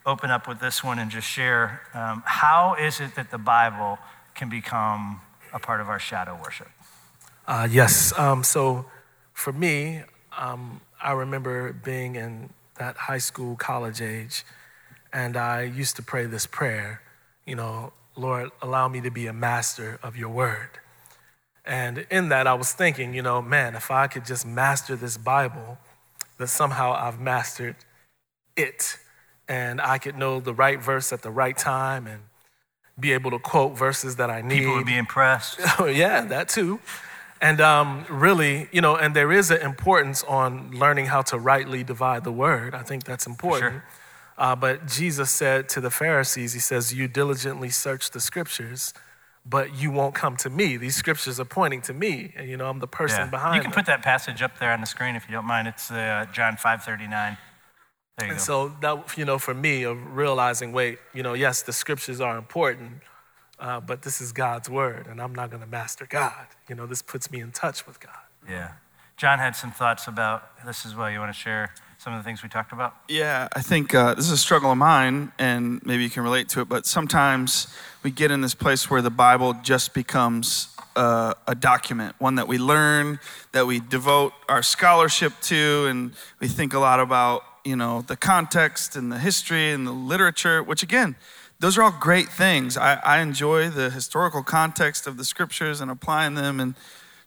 [0.05, 3.97] open up with this one and just share um, how is it that the Bible
[4.35, 5.21] can become
[5.53, 6.69] a part of our shadow worship?
[7.47, 8.17] Uh, yes.
[8.17, 8.85] Um, so
[9.33, 10.03] for me,
[10.37, 14.43] um, I remember being in that high school, college age,
[15.11, 17.01] and I used to pray this prayer,
[17.45, 20.69] you know, Lord, allow me to be a master of your word.
[21.65, 25.17] And in that, I was thinking, you know, man, if I could just master this
[25.17, 25.77] Bible,
[26.37, 27.75] that somehow I've mastered
[28.55, 28.97] it.
[29.47, 32.21] And I could know the right verse at the right time and
[32.99, 34.59] be able to quote verses that I need.
[34.59, 35.59] People would be impressed.
[35.79, 36.79] oh, yeah, that too.
[37.41, 41.83] And um, really, you know, and there is an importance on learning how to rightly
[41.83, 42.73] divide the word.
[42.73, 43.73] I think that's important.
[43.73, 43.83] Sure.
[44.37, 48.93] Uh, but Jesus said to the Pharisees, He says, You diligently search the scriptures,
[49.45, 50.77] but you won't come to me.
[50.77, 53.29] These scriptures are pointing to me, and you know, I'm the person yeah.
[53.29, 53.77] behind You can them.
[53.77, 55.67] put that passage up there on the screen if you don't mind.
[55.67, 57.37] It's uh, John 5 39
[58.17, 58.37] and go.
[58.37, 62.37] so that you know, for me, of realizing, wait, you know, yes, the scriptures are
[62.37, 63.01] important,
[63.59, 66.47] uh, but this is God's word, and I'm not going to master God.
[66.69, 68.11] You know, this puts me in touch with God.
[68.47, 68.71] Yeah,
[69.17, 71.09] John had some thoughts about this as well.
[71.09, 71.73] You want to share
[72.03, 72.95] some of the things we talked about?
[73.07, 76.49] Yeah, I think uh, this is a struggle of mine, and maybe you can relate
[76.49, 76.67] to it.
[76.67, 77.67] But sometimes
[78.03, 82.47] we get in this place where the Bible just becomes uh, a document, one that
[82.47, 83.19] we learn,
[83.53, 88.15] that we devote our scholarship to, and we think a lot about you know, the
[88.15, 91.15] context and the history and the literature, which again,
[91.59, 92.75] those are all great things.
[92.75, 96.75] I, I enjoy the historical context of the scriptures and applying them and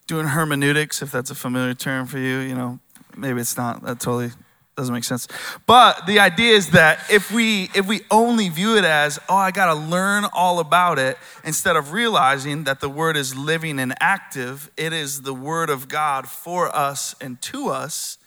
[0.06, 2.38] doing hermeneutics, if that's a familiar term for you.
[2.38, 2.78] You know,
[3.16, 3.82] maybe it's not.
[3.82, 4.30] That totally
[4.76, 5.26] doesn't make sense.
[5.66, 9.50] But the idea is that if we if we only view it as, oh, I
[9.50, 13.94] got to learn all about it instead of realizing that the word is living and
[14.00, 18.18] active, it is the word of God for us and to us,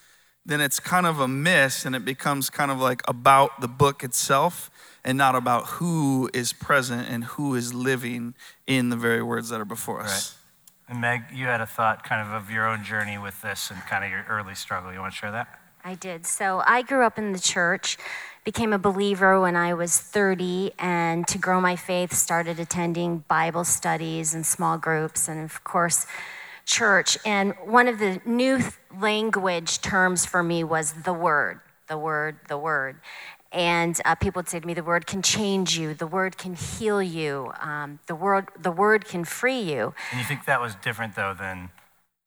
[0.49, 4.03] then it's kind of a miss and it becomes kind of like about the book
[4.03, 4.69] itself
[5.03, 8.33] and not about who is present and who is living
[8.67, 10.35] in the very words that are before us.
[10.35, 10.91] Right.
[10.91, 13.79] And Meg, you had a thought kind of of your own journey with this and
[13.81, 14.91] kind of your early struggle.
[14.91, 15.59] You want to share that?
[15.83, 16.25] I did.
[16.25, 17.97] So I grew up in the church,
[18.43, 23.63] became a believer when I was 30, and to grow my faith, started attending Bible
[23.63, 26.05] studies and small groups, and of course,
[26.69, 27.17] church.
[27.25, 28.60] And one of the new
[28.97, 32.97] language terms for me was the word, the word, the word.
[33.51, 36.53] And uh, people would say to me, the word can change you, the word can
[36.53, 39.95] heal you, um, the, word, the word can free you.
[40.12, 41.71] And you think that was different, though, than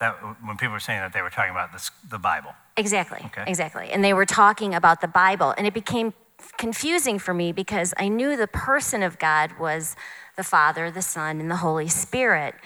[0.00, 2.50] that when people were saying that they were talking about this, the Bible?
[2.76, 3.44] Exactly, okay.
[3.46, 3.92] exactly.
[3.92, 5.54] And they were talking about the Bible.
[5.56, 6.12] And it became
[6.58, 9.94] confusing for me because I knew the person of God was
[10.36, 12.56] the Father, the Son, and the Holy Spirit.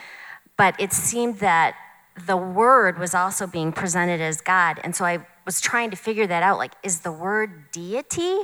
[0.56, 1.76] But it seemed that
[2.26, 4.80] the Word was also being presented as God.
[4.82, 6.58] And so I was trying to figure that out.
[6.58, 8.36] Like, is the word deity?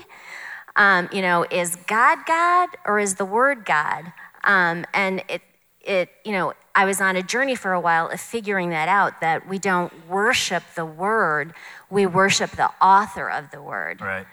[0.76, 4.12] Um, you know, is God God or is the word God?
[4.44, 5.42] Um, and it,
[5.82, 9.20] it, you know, I was on a journey for a while of figuring that out
[9.20, 11.52] that we don't worship the word,
[11.90, 14.00] we worship the author of the word.
[14.00, 14.26] Right.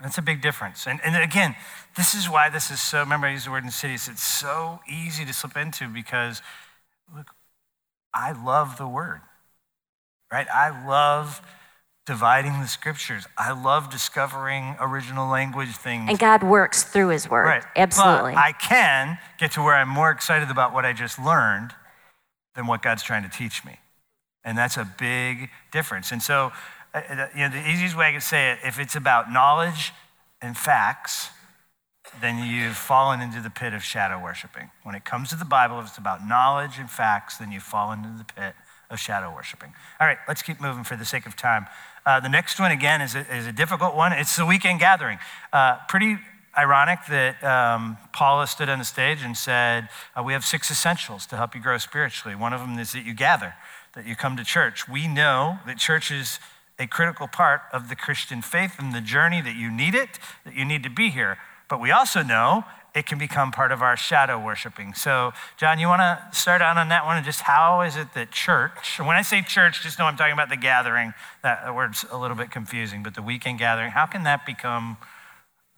[0.00, 0.86] That's a big difference.
[0.86, 1.56] And, and again,
[1.96, 5.24] this is why this is so, remember I used the word insidious, it's so easy
[5.24, 6.42] to slip into because,
[7.14, 7.28] look,
[8.12, 9.20] I love the word,
[10.30, 10.46] right?
[10.52, 11.40] I love
[12.06, 13.26] dividing the scriptures.
[13.36, 16.08] I love discovering original language things.
[16.08, 17.46] And God works through his word.
[17.46, 17.64] Right.
[17.76, 18.32] Absolutely.
[18.32, 21.72] But I can get to where I'm more excited about what I just learned
[22.54, 23.78] than what God's trying to teach me.
[24.44, 26.12] And that's a big difference.
[26.12, 26.52] And so,
[26.92, 29.92] uh, uh, you know, the easiest way I can say it, if it's about knowledge
[30.42, 31.30] and facts,
[32.20, 34.70] then you've fallen into the pit of shadow worshiping.
[34.82, 38.04] When it comes to the Bible, if it's about knowledge and facts, then you've fallen
[38.04, 38.54] into the pit
[38.90, 39.72] of shadow worshiping.
[40.00, 41.66] All right, let's keep moving for the sake of time.
[42.06, 44.12] Uh, the next one, again, is a, is a, difficult one.
[44.12, 45.18] It's the weekend gathering.
[45.52, 46.18] Uh, pretty
[46.56, 51.26] ironic that um, Paula stood on the stage and said, uh, We have six essentials
[51.26, 52.36] to help you grow spiritually.
[52.36, 53.54] One of them is that you gather,
[53.94, 54.88] that you come to church.
[54.88, 56.38] We know that church is
[56.78, 60.54] a critical part of the Christian faith and the journey that you need it, that
[60.54, 61.38] you need to be here.
[61.68, 64.94] But we also know it can become part of our shadow worshiping.
[64.94, 67.16] So, John, you want to start out on that one?
[67.16, 70.32] And just how is it that church, when I say church, just know I'm talking
[70.32, 71.12] about the gathering.
[71.42, 74.96] That word's a little bit confusing, but the weekend gathering, how can that become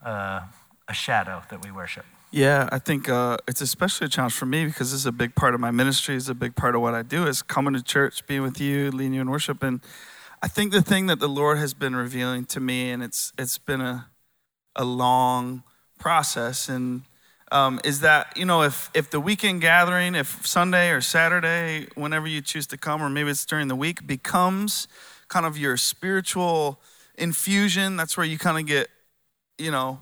[0.05, 0.42] uh,
[0.88, 2.05] a shadow that we worship?
[2.31, 5.35] Yeah, I think uh, it's especially a challenge for me because this is a big
[5.35, 6.16] part of my ministry.
[6.16, 8.90] is a big part of what I do is coming to church, being with you,
[8.90, 9.62] leading you in worship.
[9.62, 9.81] And
[10.42, 13.57] I think the thing that the Lord has been revealing to me, and it's it's
[13.57, 14.09] been a
[14.75, 15.62] a long
[15.98, 16.68] process.
[16.68, 17.02] And
[17.52, 22.26] um, is that you know if if the weekend gathering if sunday or saturday whenever
[22.26, 24.88] you choose to come or maybe it's during the week becomes
[25.28, 26.80] kind of your spiritual
[27.16, 28.88] infusion that's where you kind of get
[29.59, 30.00] you know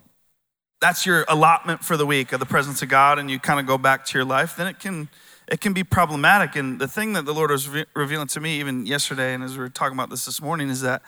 [0.80, 3.66] that's your allotment for the week of the presence of god and you kind of
[3.66, 5.06] go back to your life then it can
[5.48, 6.56] it can be problematic.
[6.56, 9.52] And the thing that the lord was re- revealing to me even yesterday and as
[9.52, 11.02] we were talking about this this morning is that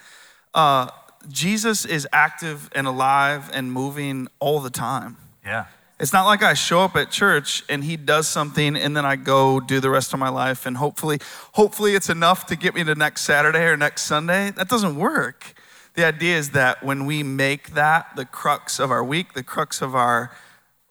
[0.54, 0.90] uh,
[1.28, 5.16] Jesus is active and alive and moving all the time.
[5.44, 5.66] Yeah.
[5.98, 9.16] It's not like I show up at church and he does something and then I
[9.16, 11.18] go do the rest of my life and hopefully
[11.54, 14.50] hopefully it's enough to get me to next Saturday or next Sunday.
[14.50, 15.54] That doesn't work.
[15.94, 19.80] The idea is that when we make that the crux of our week, the crux
[19.80, 20.30] of our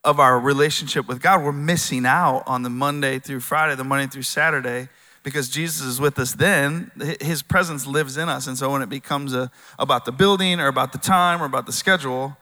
[0.04, 4.08] of our relationship with God, we're missing out on the Monday through Friday, the Monday
[4.08, 4.90] through Saturday
[5.26, 8.46] because Jesus is with us then, his presence lives in us.
[8.46, 11.66] And so when it becomes a, about the building or about the time or about
[11.66, 12.38] the schedule,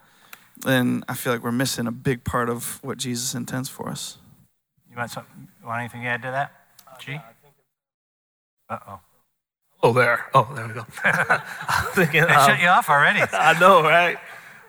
[0.57, 4.17] then I feel like we're missing a big part of what Jesus intends for us.
[4.91, 5.25] You want, some,
[5.63, 6.51] want anything to add to that?
[6.99, 7.21] G?
[8.69, 8.99] Uh oh.
[9.81, 10.25] Oh, there.
[10.33, 10.83] Oh, there we go.
[11.93, 13.21] thinking, um, shut you off already.
[13.33, 14.17] I know, right?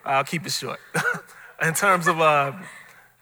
[0.05, 0.79] I'll keep it short.
[1.63, 2.53] In terms of, uh,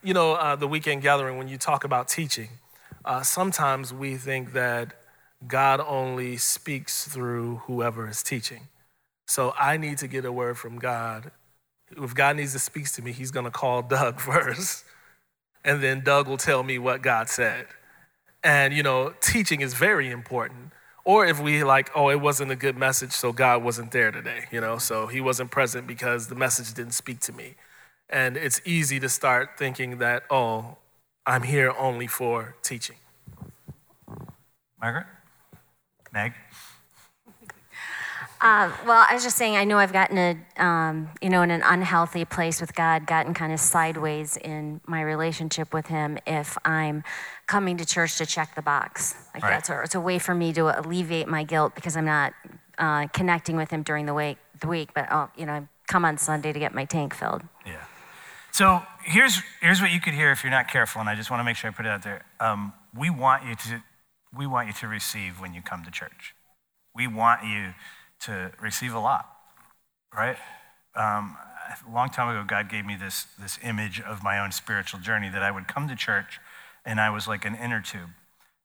[0.03, 2.49] you know, uh, the weekend gathering, when you talk about teaching,
[3.05, 4.93] uh, sometimes we think that
[5.47, 8.67] God only speaks through whoever is teaching.
[9.27, 11.31] So I need to get a word from God.
[11.95, 14.85] If God needs to speak to me, he's going to call Doug first.
[15.65, 17.67] And then Doug will tell me what God said.
[18.43, 20.71] And, you know, teaching is very important.
[21.05, 24.45] Or if we like, oh, it wasn't a good message, so God wasn't there today,
[24.51, 27.55] you know, so he wasn't present because the message didn't speak to me.
[28.09, 30.77] And it's easy to start thinking that, oh,
[31.25, 32.97] I'm here only for teaching.
[34.81, 35.05] Margaret?
[36.11, 36.33] Meg?
[38.41, 41.49] Uh, well, I was just saying, I know I've gotten a, um, you know, in
[41.49, 46.57] an unhealthy place with God, gotten kind of sideways in my relationship with Him if
[46.65, 47.05] I'm
[47.47, 49.15] coming to church to check the box.
[49.33, 49.49] Like Right.
[49.51, 52.33] that's a, it's a way for me to alleviate my guilt because I'm not
[52.77, 54.37] uh, connecting with Him during the week.
[54.59, 57.43] The week, but oh, you know, I come on Sunday to get my tank filled.
[57.65, 57.83] Yeah.
[58.51, 61.39] So here's here's what you could hear if you're not careful, and I just want
[61.39, 62.25] to make sure I put it out there.
[62.39, 63.83] Um, we want you to
[64.35, 66.35] we want you to receive when you come to church.
[66.95, 67.73] We want you
[68.21, 69.29] to receive a lot,
[70.15, 70.37] right?
[70.95, 71.37] Um,
[71.87, 75.29] a long time ago, God gave me this this image of my own spiritual journey
[75.29, 76.39] that I would come to church,
[76.85, 78.09] and I was like an inner tube,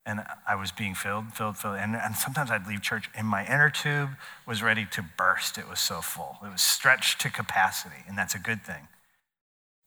[0.04, 3.46] and I was being filled, filled, filled, and, and sometimes I'd leave church, and my
[3.46, 4.10] inner tube
[4.46, 5.58] was ready to burst.
[5.58, 6.38] It was so full.
[6.44, 8.88] It was stretched to capacity, and that's a good thing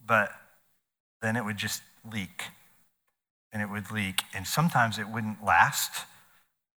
[0.06, 0.32] but
[1.22, 1.82] then it would just
[2.12, 2.44] leak.
[3.54, 6.06] And it would leak and sometimes it wouldn't last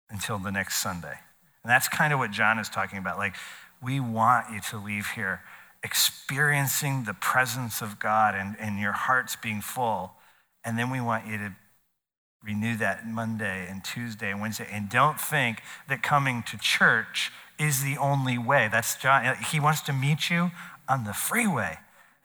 [0.10, 1.20] until the next sunday.
[1.64, 3.18] And that's kind of what john is talking about.
[3.18, 3.36] Like
[3.82, 5.42] we want you to leave here
[5.84, 10.14] experiencing the presence of god and, and your hearts being full.
[10.66, 11.56] And then we want you to
[12.44, 14.68] renew that monday and tuesday and wednesday.
[14.72, 18.68] And don't think that coming to church is the only way.
[18.72, 20.50] That's john he wants to meet you
[20.90, 21.78] on the freeway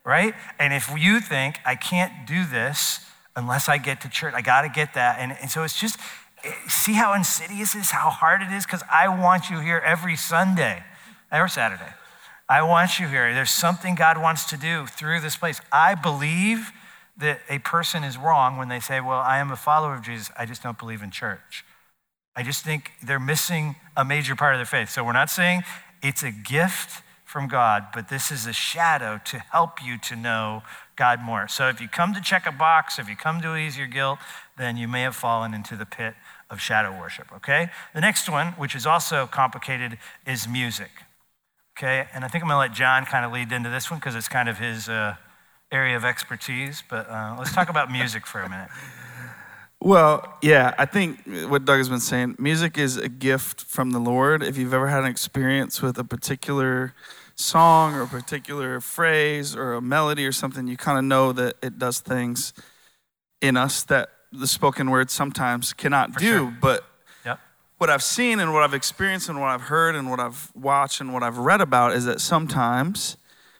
[0.05, 0.33] right?
[0.59, 4.61] And if you think, I can't do this unless I get to church, I got
[4.61, 5.19] to get that.
[5.19, 5.99] And, and so it's just,
[6.43, 8.65] eh, see how insidious it is, how hard it is?
[8.65, 10.83] Because I want you here every Sunday
[11.31, 11.93] or Saturday.
[12.49, 13.31] I want you here.
[13.33, 15.61] There's something God wants to do through this place.
[15.71, 16.71] I believe
[17.17, 20.31] that a person is wrong when they say, Well, I am a follower of Jesus,
[20.37, 21.63] I just don't believe in church.
[22.35, 24.89] I just think they're missing a major part of their faith.
[24.89, 25.63] So we're not saying
[26.01, 30.63] it's a gift from God, but this is a shadow to help you to know
[30.95, 31.47] God more.
[31.47, 34.17] So if you come to check a box, if you come to ease your guilt,
[34.57, 36.15] then you may have fallen into the pit
[36.49, 37.69] of shadow worship, okay?
[37.93, 40.89] The next one, which is also complicated, is music,
[41.77, 42.07] okay?
[42.15, 44.27] And I think I'm gonna let John kind of lead into this one because it's
[44.27, 45.13] kind of his uh,
[45.71, 48.69] area of expertise, but uh, let's talk about music for a minute.
[49.81, 53.99] Well, yeah, I think what Doug has been saying, music is a gift from the
[53.99, 54.43] Lord.
[54.43, 56.93] If you've ever had an experience with a particular
[57.35, 61.55] song or a particular phrase or a melody or something, you kind of know that
[61.63, 62.51] it does things
[63.41, 66.25] in us that the spoken word sometimes cannot For do.
[66.37, 66.57] sure.
[66.59, 66.83] But
[67.25, 67.39] Yep.
[67.77, 70.99] what I've seen and what I've experienced and what I've heard and what I've watched
[70.99, 73.15] and what I've read about is that sometimes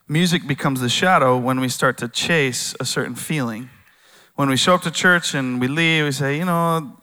[0.09, 3.69] music becomes the shadow when we start to chase a certain feeling.
[4.39, 6.93] When we show up to church and we leave, we say, you know,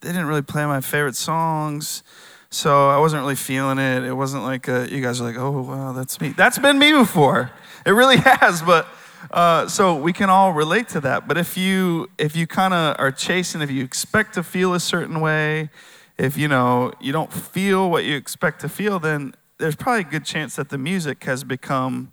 [0.00, 2.04] they didn't really play my favorite songs,
[2.50, 4.04] so I wasn't really feeling it.
[4.04, 6.28] It wasn't like uh you guys are like, oh, wow, that's me.
[6.28, 7.50] That's been me before.
[7.84, 8.86] It really has, but
[9.32, 11.26] uh, so we can all relate to that.
[11.26, 14.78] But if you if you kind of are chasing, if you expect to feel a
[14.78, 15.70] certain way,
[16.16, 20.12] if you know you don't feel what you expect to feel, then there's probably a
[20.12, 22.12] good chance that the music has become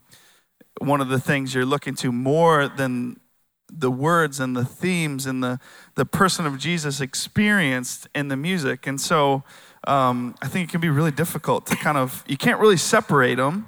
[0.79, 3.19] one of the things you're looking to more than
[3.79, 5.59] the words and the themes and the,
[5.95, 8.87] the person of Jesus experienced in the music.
[8.87, 9.43] And so
[9.87, 13.35] um, I think it can be really difficult to kind of, you can't really separate
[13.35, 13.67] them,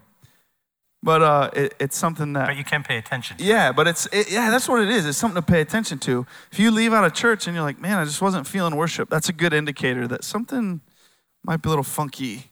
[1.03, 2.47] but uh, it, it's something that.
[2.47, 5.05] But you can pay attention to Yeah, but it's it, yeah, that's what it is.
[5.05, 6.25] It's something to pay attention to.
[6.51, 9.09] If you leave out of church and you're like, man, I just wasn't feeling worship,
[9.09, 10.81] that's a good indicator that something
[11.43, 12.51] might be a little funky,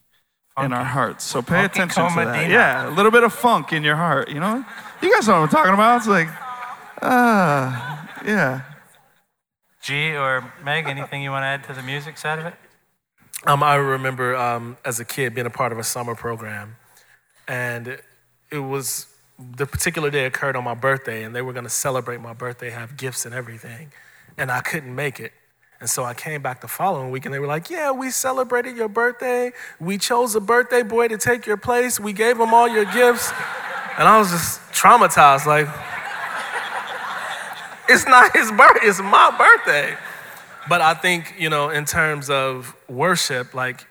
[0.57, 1.23] in our hearts.
[1.25, 2.49] So pay Funky attention to that.
[2.49, 4.29] Yeah, a little bit of funk in your heart.
[4.29, 4.63] You know,
[5.01, 5.97] you guys know what I'm talking about.
[5.97, 6.29] It's like,
[7.01, 8.61] ah, yeah.
[9.81, 12.55] G or Meg, anything you want to add to the music side of it?
[13.45, 16.77] Um, I remember um, as a kid being a part of a summer program,
[17.47, 17.99] and
[18.51, 22.21] it was the particular day occurred on my birthday, and they were going to celebrate
[22.21, 23.91] my birthday, have gifts and everything,
[24.37, 25.33] and I couldn't make it.
[25.79, 28.75] And so I came back the following week, and they were like, "Yeah, we celebrated
[28.77, 29.51] your birthday.
[29.79, 31.99] We chose a birthday boy to take your place.
[31.99, 33.31] We gave him all your gifts."
[33.97, 35.67] And I was just traumatized, like,
[37.87, 39.95] it's not his birthday, it's my birthday.
[40.67, 43.85] But I think, you know, in terms of worship, like,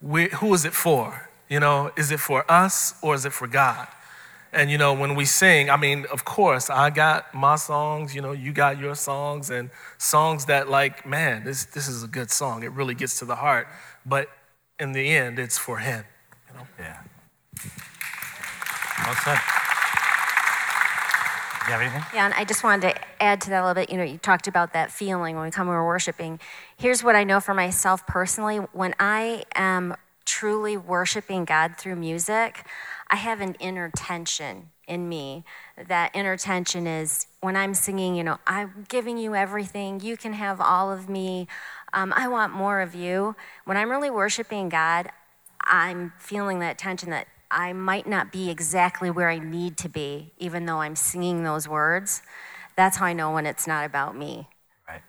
[0.00, 1.30] we, who is it for?
[1.48, 3.88] You know, is it for us or is it for God?
[4.52, 8.20] And, you know, when we sing, I mean, of course, I got my songs, you
[8.20, 9.68] know, you got your songs, and
[9.98, 12.62] songs that, like, man, this, this is a good song.
[12.62, 13.66] It really gets to the heart.
[14.06, 14.28] But
[14.78, 16.04] in the end, it's for Him.
[16.48, 16.66] You know?
[16.78, 17.00] Yeah.
[19.04, 19.40] Well said.
[21.66, 22.02] You have anything?
[22.12, 23.90] Yeah, and I just wanted to add to that a little bit.
[23.90, 26.38] You know, you talked about that feeling when we come and we're worshiping.
[26.76, 29.96] Here's what I know for myself personally when I am
[30.26, 32.66] truly worshiping God through music,
[33.08, 35.44] I have an inner tension in me.
[35.88, 40.34] That inner tension is when I'm singing, you know, I'm giving you everything, you can
[40.34, 41.46] have all of me,
[41.94, 43.36] um, I want more of you.
[43.64, 45.08] When I'm really worshiping God,
[45.60, 50.32] I'm feeling that tension that I might not be exactly where I need to be,
[50.38, 52.22] even though I'm singing those words.
[52.76, 54.48] That's how I know when it's not about me.
[54.88, 55.02] Right.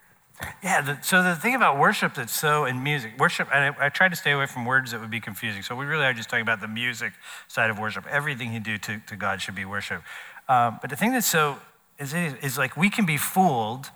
[0.63, 0.81] Yeah.
[0.81, 4.15] The, so the thing about worship that's so in music, worship, I, I try to
[4.15, 5.63] stay away from words that would be confusing.
[5.63, 7.13] So we really are just talking about the music
[7.47, 8.05] side of worship.
[8.09, 10.03] Everything you do to, to God should be worship.
[10.47, 11.57] Um, but the thing that's so
[11.99, 13.89] is, is like we can be fooled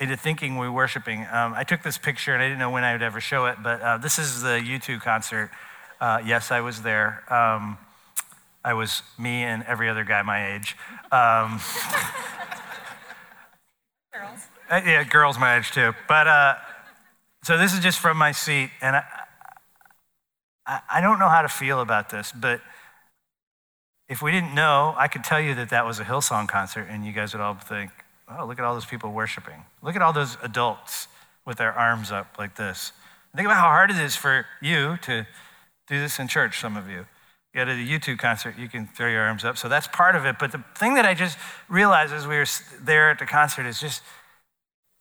[0.00, 1.26] into thinking we're worshiping.
[1.30, 3.58] Um, I took this picture and I didn't know when I would ever show it,
[3.62, 5.50] but uh, this is the U2 concert.
[6.00, 7.22] Uh, yes, I was there.
[7.32, 7.78] Um,
[8.64, 10.76] I was me and every other guy my age.
[11.12, 11.60] Um,
[14.12, 14.46] girls.
[14.70, 15.92] Uh, yeah, girls my age too.
[16.08, 16.54] But uh,
[17.42, 19.04] so this is just from my seat, and I,
[20.66, 22.60] I, I don't know how to feel about this, but
[24.08, 27.04] if we didn't know, I could tell you that that was a Hillsong concert, and
[27.04, 27.90] you guys would all think,
[28.28, 29.64] oh, look at all those people worshiping.
[29.82, 31.08] Look at all those adults
[31.46, 32.92] with their arms up like this.
[33.36, 35.26] Think about how hard it is for you to
[35.88, 37.06] do this in church, some of you
[37.54, 39.56] you go to the U2 concert, you can throw your arms up.
[39.56, 40.38] So that's part of it.
[40.38, 42.46] But the thing that I just realized as we were
[42.82, 44.02] there at the concert is just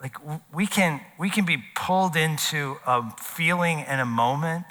[0.01, 0.15] like
[0.53, 4.65] we can we can be pulled into a feeling and a moment,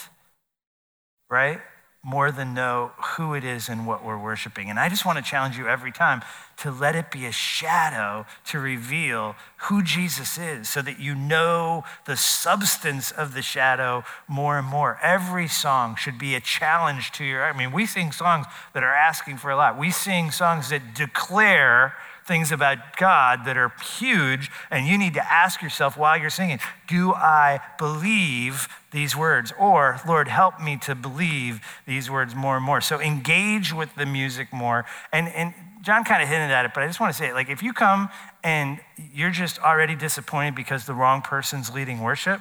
[1.28, 1.60] right?
[2.04, 4.68] More than know who it is and what we're worshiping.
[4.68, 6.22] And I just want to challenge you every time
[6.56, 9.36] to let it be a shadow to reveal
[9.68, 14.98] who Jesus is so that you know the substance of the shadow more and more.
[15.00, 18.94] Every song should be a challenge to your I mean, we sing songs that are
[18.94, 19.78] asking for a lot.
[19.78, 21.94] We sing songs that declare
[22.26, 26.60] things about God that are huge, and you need to ask yourself while you're singing,
[26.88, 29.52] do I believe these words?
[29.58, 32.80] Or, Lord, help me to believe these words more and more.
[32.80, 34.84] So engage with the music more.
[35.12, 37.34] And, and John kind of hinted at it, but I just want to say, it.
[37.34, 38.08] like, if you come
[38.44, 38.78] and
[39.12, 42.40] you're just already disappointed because the wrong person's leading worship,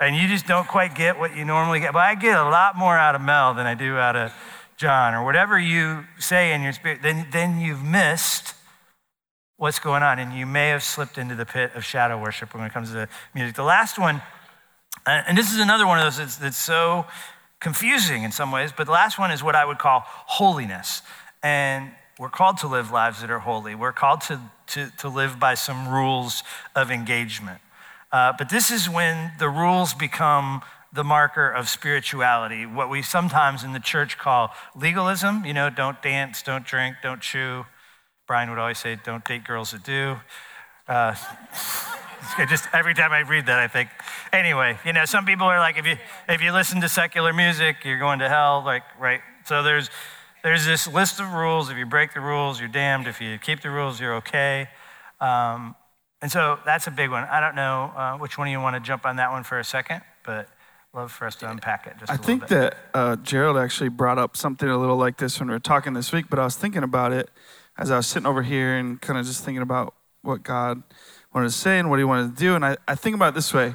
[0.00, 1.92] and you just don't quite get what you normally get.
[1.92, 4.32] But I get a lot more out of Mel than I do out of
[4.76, 8.54] John, or whatever you say in your spirit, then, then you've missed
[9.56, 10.18] what's going on.
[10.18, 12.94] And you may have slipped into the pit of shadow worship when it comes to
[12.94, 13.56] the music.
[13.56, 14.20] The last one,
[15.06, 17.06] and this is another one of those that's, that's so
[17.60, 21.02] confusing in some ways, but the last one is what I would call holiness.
[21.42, 23.74] And we're called to live lives that are holy.
[23.74, 26.42] We're called to, to, to live by some rules
[26.76, 27.60] of engagement.
[28.12, 30.62] Uh, but this is when the rules become
[30.94, 35.44] the marker of spirituality, what we sometimes in the church call legalism.
[35.44, 37.66] You know, don't dance, don't drink, don't chew.
[38.26, 40.16] Brian would always say, don't date girls that do.
[40.86, 41.14] Uh,
[42.48, 43.90] just every time I read that, I think.
[44.32, 45.96] Anyway, you know, some people are like, if you
[46.28, 48.62] if you listen to secular music, you're going to hell.
[48.64, 49.20] Like, right?
[49.46, 49.90] So there's
[50.44, 51.70] there's this list of rules.
[51.70, 53.08] If you break the rules, you're damned.
[53.08, 54.68] If you keep the rules, you're okay.
[55.20, 55.74] Um,
[56.22, 57.24] and so that's a big one.
[57.24, 59.64] I don't know uh, which one you want to jump on that one for a
[59.64, 60.48] second, but
[60.94, 64.36] love for us to unpack it just I think that uh, Gerald actually brought up
[64.36, 66.84] something a little like this when we were talking this week, but I was thinking
[66.84, 67.30] about it
[67.76, 70.82] as I was sitting over here and kind of just thinking about what God
[71.32, 72.54] wanted to say and what he wanted to do.
[72.54, 73.74] And I, I think about it this way.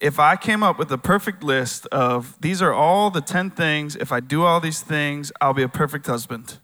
[0.00, 3.96] If I came up with a perfect list of these are all the 10 things,
[3.96, 6.58] if I do all these things, I'll be a perfect husband.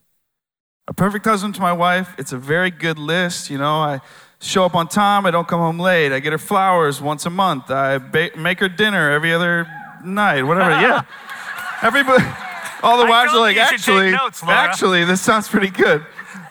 [0.86, 3.50] A perfect husband to my wife, it's a very good list.
[3.50, 4.00] You know, I
[4.40, 7.30] show up on time, I don't come home late, I get her flowers once a
[7.30, 9.68] month, I ba- make her dinner every other
[10.04, 10.70] night, whatever.
[10.70, 11.02] yeah.
[11.82, 12.24] Everybody,
[12.82, 16.04] all the wives are like, actually, notes, actually, this sounds pretty good.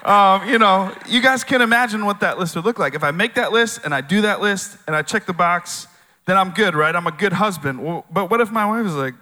[0.03, 2.95] Um, you know, you guys can imagine what that list would look like.
[2.95, 5.87] If I make that list and I do that list and I check the box,
[6.25, 6.95] then I'm good, right?
[6.95, 7.83] I'm a good husband.
[7.83, 9.13] Well, but what if my wife is like,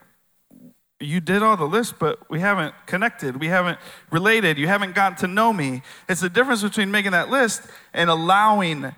[0.99, 3.39] you did all the list, but we haven't connected.
[3.39, 3.79] We haven't
[4.11, 4.57] related.
[4.57, 5.83] You haven't gotten to know me.
[6.09, 7.63] It's the difference between making that list
[7.93, 8.93] and allowing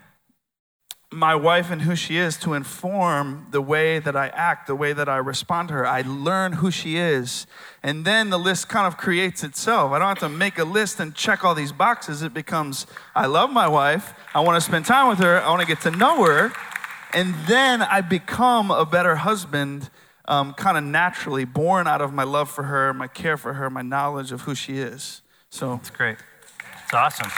[1.12, 4.92] my wife and who she is to inform the way that I act, the way
[4.92, 5.86] that I respond to her.
[5.86, 7.48] I learn who she is.
[7.82, 9.90] And then the list kind of creates itself.
[9.90, 12.22] I don't have to make a list and check all these boxes.
[12.22, 14.14] It becomes I love my wife.
[14.34, 15.40] I want to spend time with her.
[15.40, 16.52] I want to get to know her.
[17.12, 19.90] And then I become a better husband,
[20.26, 23.68] um, kind of naturally, born out of my love for her, my care for her,
[23.68, 25.22] my knowledge of who she is.
[25.50, 26.18] So it's great.
[26.84, 27.32] It's awesome.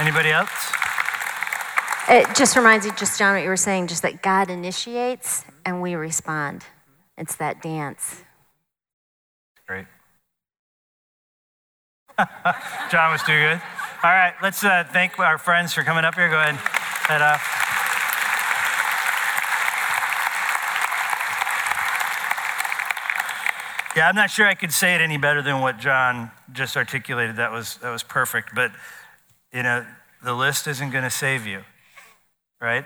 [0.00, 0.72] Anybody else?
[2.08, 5.82] It just reminds me, just John, what you were saying, just that God initiates and
[5.82, 6.64] we respond.
[7.18, 8.22] It's that dance.
[9.66, 9.86] Great.
[12.90, 13.60] John was too good.
[14.04, 16.28] All right, let's uh, thank our friends for coming up here.
[16.28, 16.60] Go ahead
[17.10, 17.42] and off.
[23.96, 27.36] Yeah, I'm not sure I could say it any better than what John just articulated.
[27.36, 28.54] That was that was perfect.
[28.54, 28.70] But
[29.52, 29.84] you know,
[30.22, 31.64] the list isn't going to save you
[32.60, 32.84] right?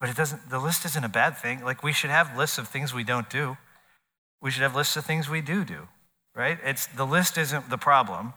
[0.00, 1.64] But it doesn't, the list isn't a bad thing.
[1.64, 3.56] Like we should have lists of things we don't do.
[4.42, 5.88] We should have lists of things we do do,
[6.34, 6.58] right?
[6.62, 8.34] It's, the list isn't the problem.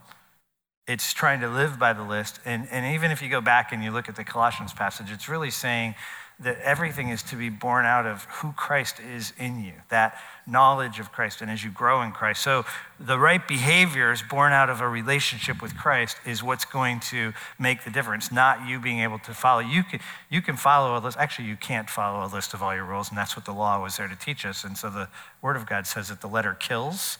[0.88, 2.40] It's trying to live by the list.
[2.46, 5.30] And, and even if you go back and you look at the Colossians passage, it's
[5.30, 5.96] really saying
[6.42, 10.18] that everything is to be born out of who Christ is in you, that
[10.48, 12.42] knowledge of Christ, and as you grow in Christ.
[12.42, 12.66] So
[12.98, 17.84] the right behaviors born out of a relationship with Christ is what's going to make
[17.84, 19.60] the difference, not you being able to follow.
[19.60, 21.18] You can, you can follow a list.
[21.18, 23.82] Actually, you can't follow a list of all your rules, and that's what the law
[23.82, 24.64] was there to teach us.
[24.64, 25.10] And so the
[25.42, 27.18] Word of God says that the letter kills,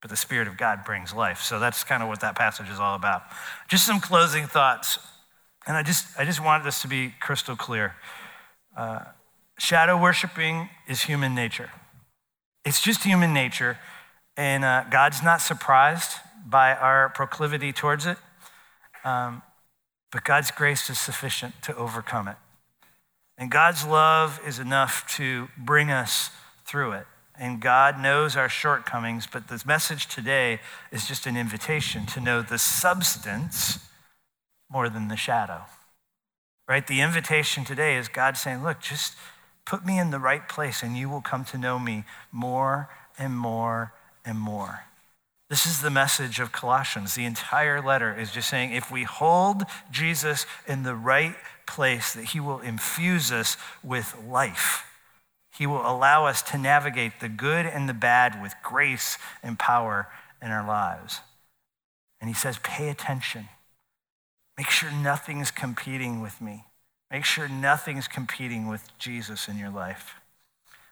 [0.00, 1.40] but the Spirit of God brings life.
[1.40, 3.22] So that's kind of what that passage is all about.
[3.68, 5.00] Just some closing thoughts.
[5.66, 7.96] And I just, I just wanted this to be crystal clear.
[8.76, 9.04] Uh,
[9.58, 11.70] shadow worshiping is human nature.
[12.64, 13.78] It's just human nature,
[14.36, 18.18] and uh, God's not surprised by our proclivity towards it.
[19.04, 19.42] Um,
[20.10, 22.36] but God's grace is sufficient to overcome it.
[23.38, 26.30] And God's love is enough to bring us
[26.66, 27.06] through it.
[27.38, 30.60] And God knows our shortcomings, but this message today
[30.92, 33.78] is just an invitation to know the substance
[34.70, 35.62] more than the shadow
[36.68, 36.86] right?
[36.86, 39.14] The invitation today is God saying, look, just
[39.64, 42.88] put me in the right place and you will come to know me more
[43.18, 43.92] and more
[44.24, 44.84] and more.
[45.50, 47.14] This is the message of Colossians.
[47.14, 51.36] The entire letter is just saying if we hold Jesus in the right
[51.66, 54.86] place, that he will infuse us with life.
[55.54, 60.08] He will allow us to navigate the good and the bad with grace and power
[60.40, 61.20] in our lives.
[62.20, 63.48] And he says, pay attention.
[64.56, 66.64] Make sure nothing's competing with me.
[67.10, 70.14] Make sure nothing's competing with Jesus in your life.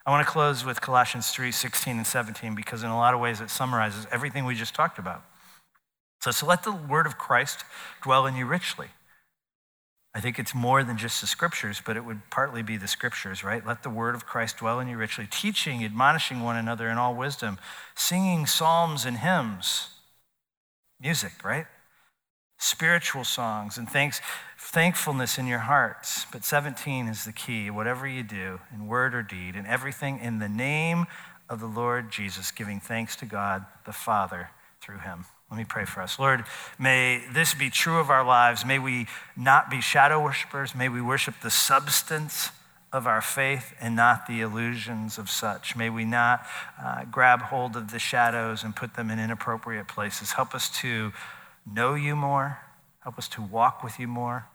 [0.04, 3.20] I want to close with Colossians 3 16 and 17 because, in a lot of
[3.20, 5.22] ways, it summarizes everything we just talked about.
[6.20, 7.64] So, so let the word of Christ
[8.02, 8.88] dwell in you richly.
[10.12, 13.44] I think it's more than just the scriptures, but it would partly be the scriptures,
[13.44, 13.64] right?
[13.64, 17.14] Let the word of Christ dwell in you richly, teaching, admonishing one another in all
[17.14, 17.58] wisdom,
[17.94, 19.90] singing psalms and hymns,
[21.00, 21.66] music, right?
[22.60, 24.20] Spiritual songs and thanks,
[24.58, 26.26] thankfulness in your hearts.
[26.30, 27.70] But 17 is the key.
[27.70, 31.06] Whatever you do, in word or deed, in everything, in the name
[31.48, 34.50] of the Lord Jesus, giving thanks to God the Father
[34.80, 35.24] through him.
[35.50, 36.18] Let me pray for us.
[36.18, 36.44] Lord,
[36.78, 38.64] may this be true of our lives.
[38.64, 39.06] May we
[39.36, 40.74] not be shadow worshipers.
[40.74, 42.50] May we worship the substance
[42.92, 45.74] of our faith and not the illusions of such.
[45.74, 46.46] May we not
[46.82, 50.32] uh, grab hold of the shadows and put them in inappropriate places.
[50.32, 51.12] Help us to
[51.72, 52.58] know you more.
[53.00, 54.46] Help us to walk with you more.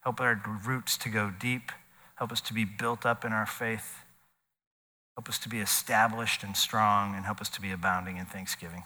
[0.00, 1.70] Help our roots to go deep.
[2.16, 4.04] Help us to be built up in our faith.
[5.16, 8.84] Help us to be established and strong, and help us to be abounding in thanksgiving.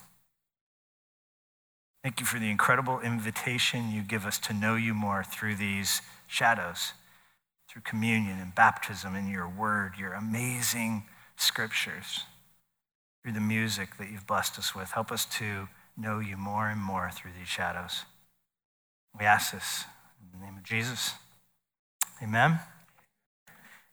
[2.03, 6.03] Thank you for the incredible invitation you give us to know you more through these
[6.27, 6.93] shadows,
[7.69, 11.05] through communion and baptism and your word, your amazing
[11.37, 12.25] scriptures,
[13.23, 14.93] through the music that you've blessed us with.
[14.93, 18.05] Help us to know you more and more through these shadows.
[19.19, 19.85] We ask this
[20.21, 21.15] in the name of Jesus.
[22.23, 22.61] Amen.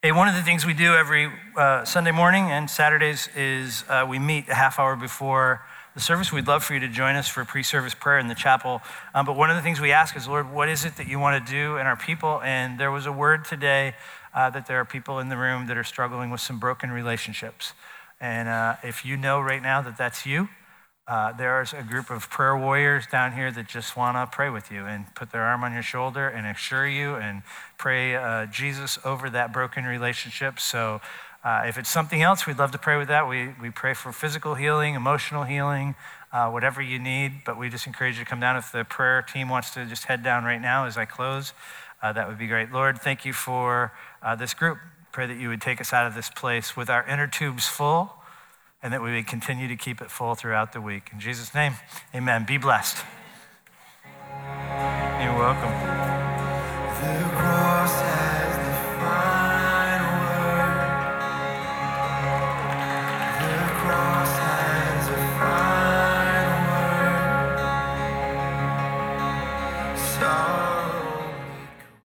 [0.02, 4.06] Hey, one of the things we do every uh, Sunday morning and Saturdays is uh,
[4.08, 5.62] we meet a half hour before
[5.94, 6.30] the service.
[6.30, 8.82] We'd love for you to join us for pre service prayer in the chapel.
[9.14, 11.20] Um, but one of the things we ask is, Lord, what is it that you
[11.20, 12.42] want to do in our people?
[12.42, 13.96] And there was a word today
[14.34, 17.72] uh, that there are people in the room that are struggling with some broken relationships.
[18.20, 20.50] And uh, if you know right now that that's you,
[21.06, 24.72] uh, there's a group of prayer warriors down here that just want to pray with
[24.72, 27.44] you and put their arm on your shoulder and assure you and
[27.78, 30.60] pray uh, Jesus over that broken relationship.
[30.60, 31.02] So,
[31.44, 33.28] uh, if it's something else, we'd love to pray with that.
[33.28, 35.96] We, we pray for physical healing, emotional healing,
[36.32, 37.44] uh, whatever you need.
[37.46, 38.56] But we just encourage you to come down.
[38.56, 41.52] If the prayer team wants to just head down right now as I close,
[42.02, 42.72] uh, that would be great.
[42.72, 43.92] Lord, thank you for
[44.22, 44.78] uh, this group.
[45.12, 48.23] Pray that you would take us out of this place with our inner tubes full
[48.84, 51.10] and that we would continue to keep it full throughout the week.
[51.14, 51.74] In Jesus' name,
[52.14, 52.46] amen.
[52.46, 52.98] Be blessed.
[55.22, 55.72] You're welcome.